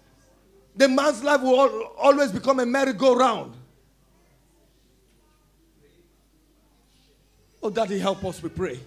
[0.75, 3.53] the man's life will always become a merry-go-round.
[7.61, 8.79] Oh, Daddy, help us, we pray.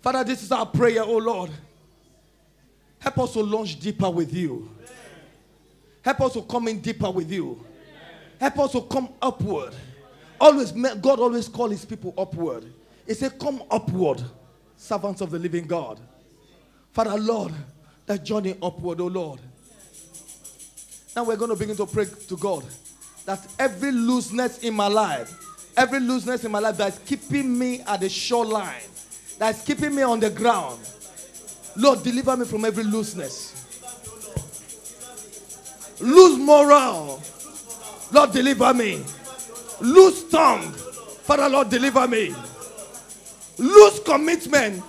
[0.00, 1.50] Father, this is our prayer, oh Lord.
[2.98, 4.70] Help us to launch deeper with you.
[6.02, 7.64] Help us to come in deeper with you.
[8.38, 9.74] Help us to come upward.
[10.40, 12.64] Always, God always call his people upward.
[13.06, 14.22] He said, Come upward,
[14.76, 16.00] servants of the living God.
[16.92, 17.52] Father, Lord,
[18.06, 19.40] that journey upward, oh Lord.
[21.14, 22.64] Now we're going to begin to pray to God
[23.26, 25.32] that every looseness in my life,
[25.76, 28.82] every looseness in my life that is keeping me at the shoreline,
[29.38, 30.80] that is keeping me on the ground,
[31.76, 33.58] Lord, deliver me from every looseness.
[36.00, 37.22] Lose morale.
[38.10, 39.04] Lord, deliver me.
[39.80, 40.72] Lose tongue.
[41.22, 42.34] Father, Lord, deliver me.
[43.58, 44.82] Lose commitment.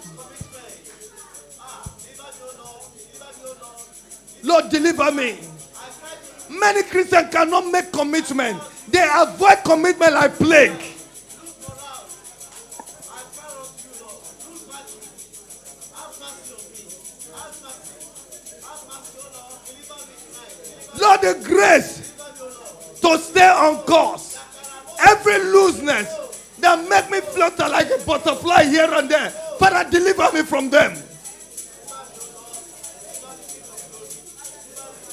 [4.43, 5.39] Lord, deliver me.
[6.49, 8.61] Many Christians cannot make commitment.
[8.89, 10.71] They avoid commitment like plague.
[20.99, 22.13] Lord, the grace
[23.01, 24.37] to stay on course.
[25.05, 26.32] Every looseness
[26.63, 29.29] that make me flutter like a butterfly here and there.
[29.59, 30.93] Father, deliver me from them.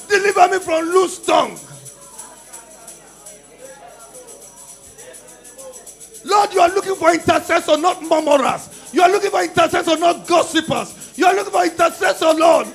[0.07, 1.57] Deliver me from loose tongue.
[6.23, 8.89] Lord, you are looking for intercessors, not murmurers.
[8.93, 11.17] You are looking for intercessors, not gossipers.
[11.17, 12.67] You are looking for intercessors, Lord.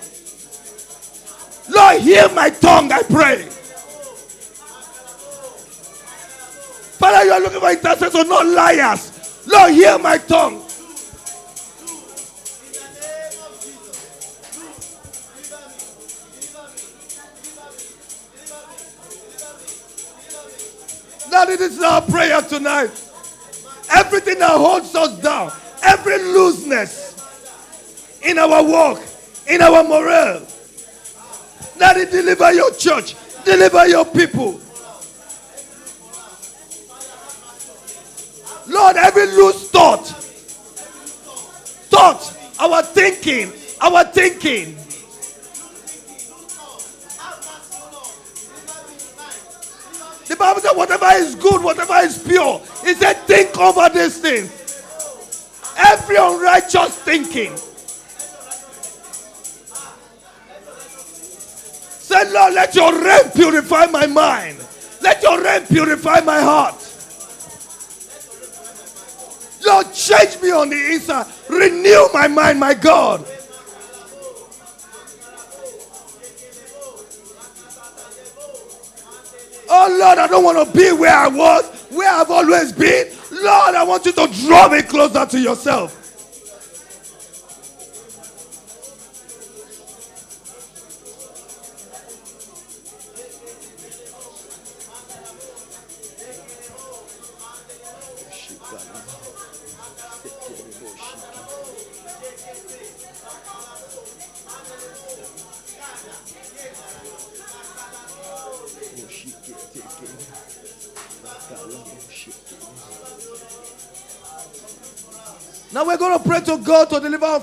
[1.68, 3.48] Lord, hear my tongue, I pray.
[6.98, 9.46] Father, you are looking for intercessors, not liars.
[9.46, 10.66] Lord, hear my tongue.
[21.58, 22.90] This is our prayer tonight.
[23.90, 25.50] Everything that holds us down,
[25.82, 27.14] every looseness
[28.22, 29.02] in our walk,
[29.48, 30.46] in our morale.
[31.78, 34.60] Daddy, deliver your church, deliver your people.
[38.68, 40.06] Lord, every loose thought,
[41.88, 44.76] thought, our thinking, our thinking.
[50.26, 54.50] The Bible said, whatever is good, whatever is pure, he said, think over these things.
[55.78, 57.56] Every unrighteous thinking.
[62.06, 64.58] Say, Lord, let your rain purify my mind.
[65.00, 66.85] Let your rain purify my heart.
[69.66, 71.26] Lord, change me on the inside.
[71.48, 73.26] Renew my mind, my God.
[79.68, 83.08] Oh Lord, I don't want to be where I was, where I've always been.
[83.32, 86.05] Lord, I want you to draw me closer to yourself.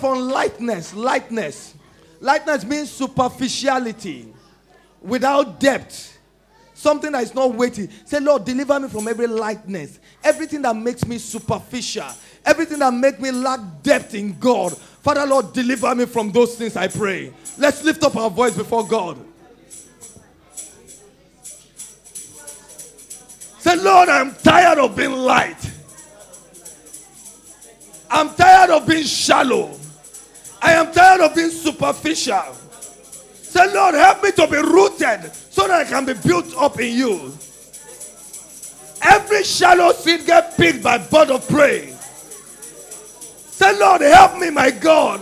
[0.03, 0.93] From lightness.
[0.93, 1.75] Lightness.
[2.19, 4.33] Lightness means superficiality
[5.01, 6.17] without depth.
[6.73, 7.87] Something that is not weighty.
[8.03, 9.99] Say, Lord, deliver me from every lightness.
[10.21, 12.09] Everything that makes me superficial.
[12.45, 14.75] Everything that makes me lack depth in God.
[14.77, 17.31] Father, Lord, deliver me from those things, I pray.
[17.57, 19.17] Let's lift up our voice before God.
[23.59, 25.71] Say, Lord, I'm tired of being light.
[28.11, 29.79] I'm tired of being shallow.
[30.63, 32.55] I am tired of being superficial.
[33.33, 36.95] Say, Lord, help me to be rooted so that I can be built up in
[36.95, 37.37] you.
[39.01, 41.93] Every shallow seed get picked by bird of prey.
[43.51, 45.19] Say, Lord, help me, my God.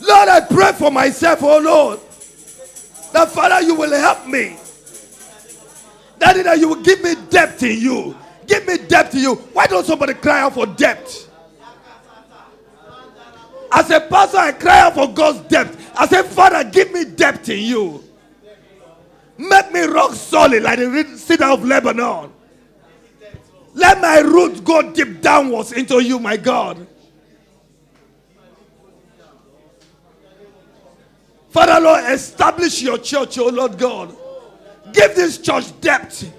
[0.00, 2.00] Lord, I pray for myself, oh Lord.
[3.12, 4.56] That Father, you will help me.
[6.18, 8.16] Daddy, that you will give me depth in you.
[8.46, 9.34] Give me depth in you.
[9.34, 11.28] Why don't somebody cry out for depth?
[13.74, 15.92] As a pastor, I cry out for God's depth.
[15.96, 18.04] I say, Father, give me depth in you.
[19.38, 22.32] Make me rock solid like the cedar of Lebanon.
[23.74, 26.86] Let my roots go deep downwards into you, my God.
[31.48, 34.14] Father, Lord, establish your church, oh Lord God.
[34.92, 36.30] Give this church depth.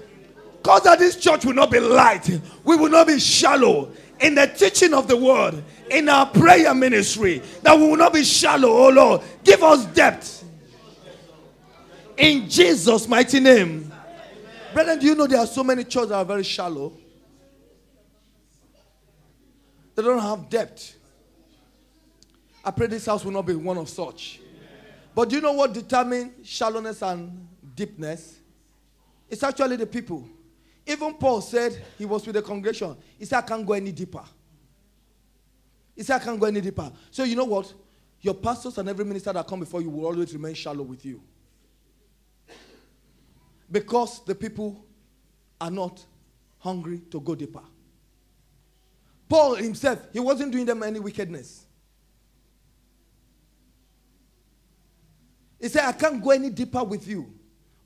[0.62, 2.28] Cause that this church will not be light.
[2.64, 7.42] We will not be shallow in the teaching of the word, in our prayer ministry.
[7.62, 9.22] That we will not be shallow, oh Lord.
[9.42, 10.44] Give us depth.
[12.16, 13.92] In Jesus' mighty name.
[14.72, 16.92] Brethren, do you know there are so many churches that are very shallow?
[19.94, 20.96] They don't have depth.
[22.64, 24.40] I pray this house will not be one of such.
[25.14, 28.38] But do you know what determines shallowness and deepness?
[29.28, 30.28] It's actually the people.
[30.86, 32.96] Even Paul said he was with the congregation.
[33.18, 34.24] He said, I can't go any deeper.
[35.96, 36.90] He said, I can't go any deeper.
[37.10, 37.72] So, you know what?
[38.20, 41.22] Your pastors and every minister that come before you will always remain shallow with you.
[43.70, 44.84] Because the people
[45.60, 46.04] are not
[46.58, 47.62] hungry to go deeper.
[49.28, 51.66] Paul himself, he wasn't doing them any wickedness.
[55.60, 57.32] He said, I can't go any deeper with you.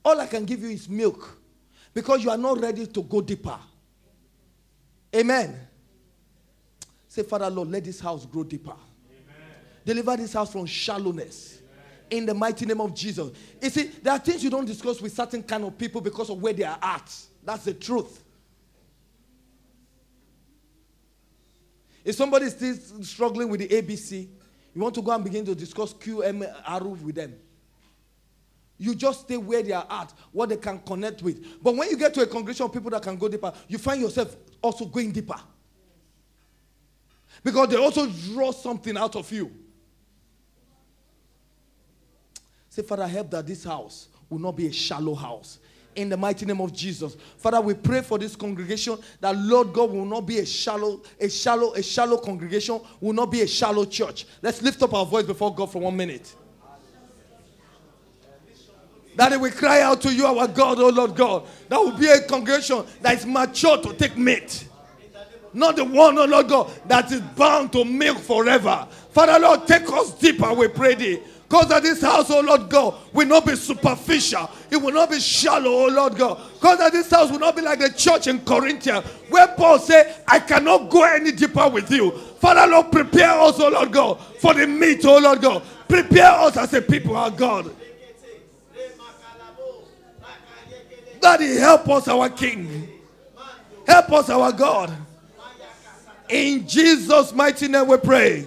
[0.05, 1.39] All I can give you is milk
[1.95, 3.59] because you are not ready to go deeper.
[5.15, 5.68] Amen.
[7.09, 8.71] Say, Father Lord, let this house grow deeper.
[8.71, 9.47] Amen.
[9.85, 11.59] Deliver this house from shallowness.
[12.11, 12.23] Amen.
[12.23, 13.33] In the mighty name of Jesus.
[13.63, 16.41] You see, there are things you don't discuss with certain kind of people because of
[16.41, 17.15] where they are at.
[17.43, 18.23] That's the truth.
[22.05, 24.29] If somebody is still struggling with the ABC,
[24.75, 27.35] you want to go and begin to discuss QMR with them.
[28.79, 31.63] You just stay where they are at, what they can connect with.
[31.63, 34.01] But when you get to a congregation of people that can go deeper, you find
[34.01, 35.35] yourself also going deeper.
[37.43, 39.51] Because they also draw something out of you.
[42.69, 45.59] Say, Father, help that this house will not be a shallow house.
[45.97, 47.17] In the mighty name of Jesus.
[47.39, 51.29] Father, we pray for this congregation that Lord God will not be a shallow, a
[51.29, 54.27] shallow, a shallow congregation, will not be a shallow church.
[54.41, 56.33] Let's lift up our voice before God for one minute.
[59.17, 61.49] That we cry out to you, our God, oh Lord God.
[61.69, 64.68] That will be a congregation that is mature to take meat.
[65.53, 68.87] Not the one, oh Lord God, that is bound to milk forever.
[69.11, 71.21] Father, Lord, take us deeper, we pray thee.
[71.49, 74.51] Because that this house, oh Lord God, will not be superficial.
[74.71, 76.39] It will not be shallow, oh Lord God.
[76.53, 80.23] Because that this house will not be like the church in Corinthia, where Paul said,
[80.29, 82.11] I cannot go any deeper with you.
[82.11, 85.63] Father, Lord, prepare us, oh Lord God, for the meat, oh Lord God.
[85.89, 87.75] Prepare us as a people, our God.
[91.21, 92.89] Daddy, help us, our King.
[93.87, 94.93] Help us, our God.
[96.29, 98.47] In Jesus' mighty name we pray.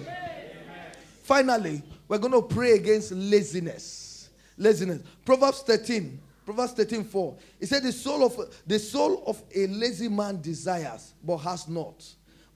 [1.22, 4.30] Finally, we're going to pray against laziness.
[4.56, 5.02] Laziness.
[5.24, 6.20] Proverbs 13.
[6.44, 7.36] Proverbs 13, 4.
[7.60, 12.04] It said the soul of the soul of a lazy man desires, but has not.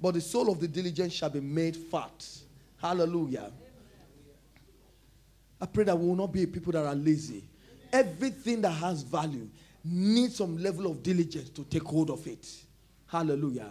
[0.01, 2.27] But the soul of the diligent shall be made fat.
[2.79, 3.53] Hallelujah.
[5.61, 7.45] I pray that we will not be people that are lazy.
[7.93, 9.49] Everything that has value
[9.85, 12.47] needs some level of diligence to take hold of it.
[13.07, 13.71] Hallelujah.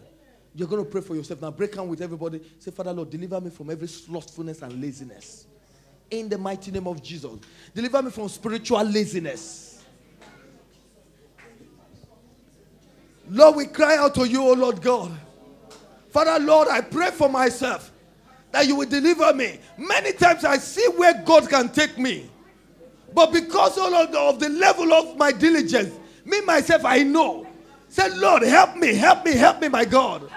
[0.55, 1.41] You're going to pray for yourself.
[1.41, 2.41] Now break out with everybody.
[2.59, 5.47] Say, Father Lord, deliver me from every slothfulness and laziness
[6.09, 7.31] in the mighty name of Jesus.
[7.73, 9.83] Deliver me from spiritual laziness.
[13.29, 15.11] Lord, we cry out to you, O Lord God.
[16.09, 17.91] Father, Lord, I pray for myself
[18.51, 19.59] that you will deliver me.
[19.77, 22.29] Many times I see where God can take me.
[23.13, 25.93] But because, O Lord, of the level of my diligence,
[26.23, 27.47] me myself, I know.
[27.89, 30.29] Say, Lord, help me, help me, help me, my God.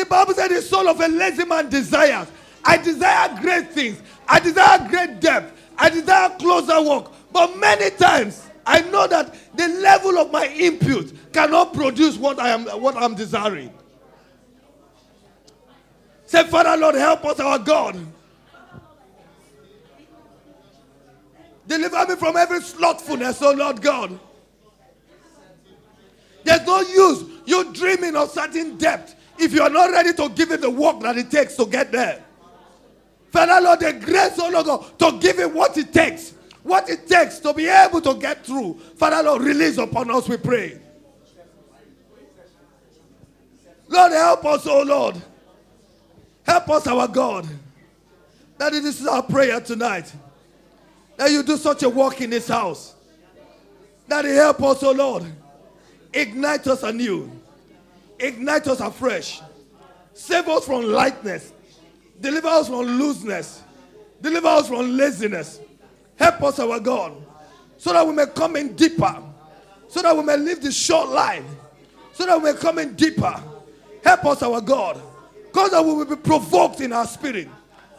[0.00, 2.26] The Bible said the soul of a lazy man desires
[2.64, 4.02] I desire great things.
[4.26, 5.58] I desire great depth.
[5.76, 7.12] I desire closer work.
[7.30, 12.48] But many times, I know that the level of my input cannot produce what I
[12.48, 13.72] am what I'm desiring.
[16.24, 17.98] Say, Father, Lord, help us, our God.
[21.66, 24.18] Deliver me from every slothfulness, oh Lord God.
[26.44, 30.50] There's no use you dreaming of certain depth if you are not ready to give
[30.50, 32.22] it the work that it takes to get there.
[33.30, 36.34] Father Lord, the grace, oh Lord God, to give it what it takes.
[36.62, 38.74] What it takes to be able to get through.
[38.96, 40.80] Father Lord, release upon us, we pray.
[43.88, 45.20] Lord, help us, oh Lord.
[46.44, 47.48] Help us, our God.
[48.58, 50.12] That this is our prayer tonight.
[51.16, 52.94] That you do such a work in this house.
[54.06, 55.24] That help us, oh Lord.
[56.12, 57.30] Ignite us anew.
[58.20, 59.40] Ignite us afresh.
[60.12, 61.52] Save us from lightness.
[62.20, 63.62] Deliver us from looseness.
[64.20, 65.60] Deliver us from laziness.
[66.16, 67.14] Help us, our God,
[67.78, 69.16] so that we may come in deeper.
[69.88, 71.44] So that we may live this short life.
[72.12, 73.42] So that we may come in deeper.
[74.04, 75.00] Help us, our God.
[75.46, 77.48] Because that we will be provoked in our spirit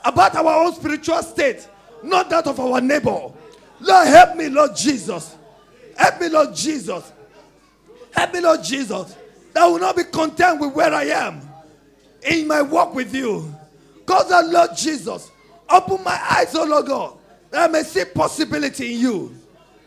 [0.05, 1.67] about our own spiritual state,
[2.03, 3.32] not that of our neighbor.
[3.80, 5.36] Lord, help me, Lord Jesus.
[5.97, 7.11] Help me, Lord Jesus.
[8.13, 9.15] Help me, Lord Jesus.
[9.54, 11.41] That will not be content with where I am
[12.24, 13.54] in my walk with you.
[14.06, 15.32] God, the Lord Jesus,
[15.70, 17.18] open my eyes, oh Lord God,
[17.49, 19.36] that I may see possibility in you.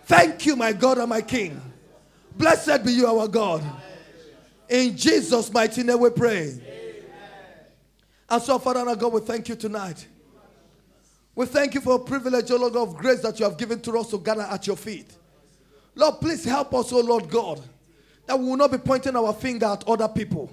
[0.04, 1.60] Thank you, my God and my King.
[2.36, 3.62] Blessed be you, our God.
[4.68, 6.60] In Jesus' mighty name we pray.
[8.28, 10.06] And so, Father and God, we thank you tonight.
[11.34, 13.80] We thank you for a privilege, O Lord God, of grace that you have given
[13.80, 15.12] to us to gather at your feet.
[15.94, 17.60] Lord, please help us, O Lord God,
[18.26, 20.50] that we will not be pointing our finger at other people.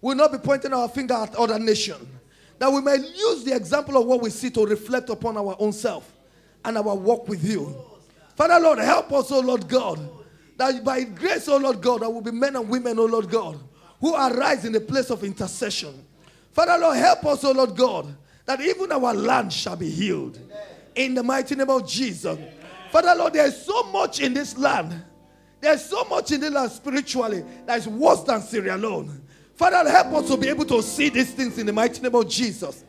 [0.00, 2.06] We will not be pointing our finger at other nations
[2.58, 5.72] that we may use the example of what we see to reflect upon our own
[5.72, 6.12] self
[6.64, 7.76] and our walk with you.
[8.34, 10.08] Father, Lord, help us, oh Lord God,
[10.56, 13.58] that by grace, oh Lord God, there will be men and women, oh Lord God,
[14.00, 16.04] who arise in the place of intercession.
[16.52, 20.38] Father, Lord, help us, oh Lord God, that even our land shall be healed.
[20.94, 22.38] In the mighty name of Jesus.
[22.90, 25.04] Father, Lord, there is so much in this land.
[25.60, 29.22] There's so much in this land spiritually that is worse than Sierra Leone.
[29.54, 32.28] Father, help us to be able to see these things in the mighty name of
[32.28, 32.84] Jesus.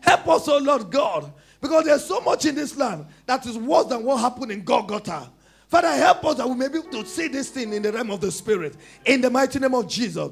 [0.00, 3.86] Help us, oh Lord God, because there's so much in this land that is worse
[3.86, 5.30] than what happened in Golgotha.
[5.68, 8.10] Father, help us that we may be able to see this thing in the realm
[8.10, 8.76] of the Spirit.
[9.04, 10.30] In the mighty name of Jesus.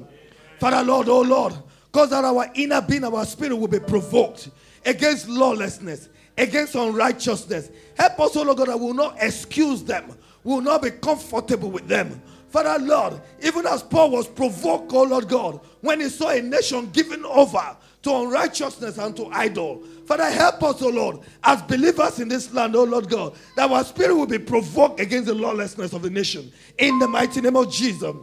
[0.59, 1.53] Father, Lord, oh Lord,
[1.91, 4.49] cause that our inner being, our spirit will be provoked
[4.85, 7.69] against lawlessness, against unrighteousness.
[7.97, 11.69] Help us, oh Lord God, that we will not excuse them, will not be comfortable
[11.69, 12.21] with them.
[12.49, 16.89] Father, Lord, even as Paul was provoked, oh Lord God, when he saw a nation
[16.91, 19.83] given over to unrighteousness and to idol.
[20.05, 23.83] Father, help us, oh Lord, as believers in this land, oh Lord God, that our
[23.83, 26.51] spirit will be provoked against the lawlessness of the nation.
[26.77, 28.15] In the mighty name of Jesus.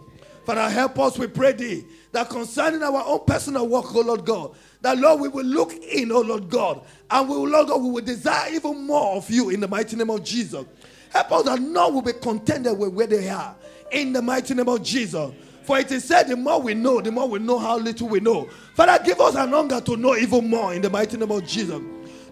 [0.47, 4.55] Father, help us, we pray thee, that concerning our own personal work, oh Lord God,
[4.81, 7.91] that Lord, we will look in, oh Lord God, and we will, Lord God, we
[7.91, 10.65] will desire even more of you in the mighty name of Jesus.
[11.13, 13.55] Help us that none will be contented with where they are
[13.91, 15.31] in the mighty name of Jesus.
[15.65, 18.19] For it is said, the more we know, the more we know how little we
[18.19, 18.49] know.
[18.75, 21.81] Father, give us an hunger to know even more in the mighty name of Jesus.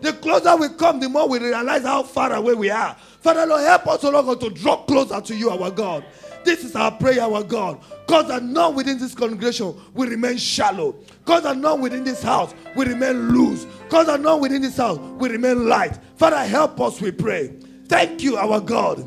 [0.01, 2.97] The closer we come, the more we realize how far away we are.
[3.21, 6.05] Father, Lord, help us, oh Lord God, to draw closer to you, our God.
[6.43, 7.81] This is our prayer, our God.
[8.07, 10.97] Cause that none within this congregation will remain shallow.
[11.27, 13.67] Cause that none within this house will remain loose.
[13.91, 15.99] Cause that none within this house will remain light.
[16.17, 17.55] Father, help us, we pray.
[17.91, 19.05] Thank you, our God.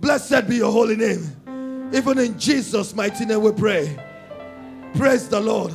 [0.00, 1.90] Blessed be your holy name.
[1.92, 3.98] Even in Jesus' mighty name we pray.
[4.94, 5.74] Praise the Lord.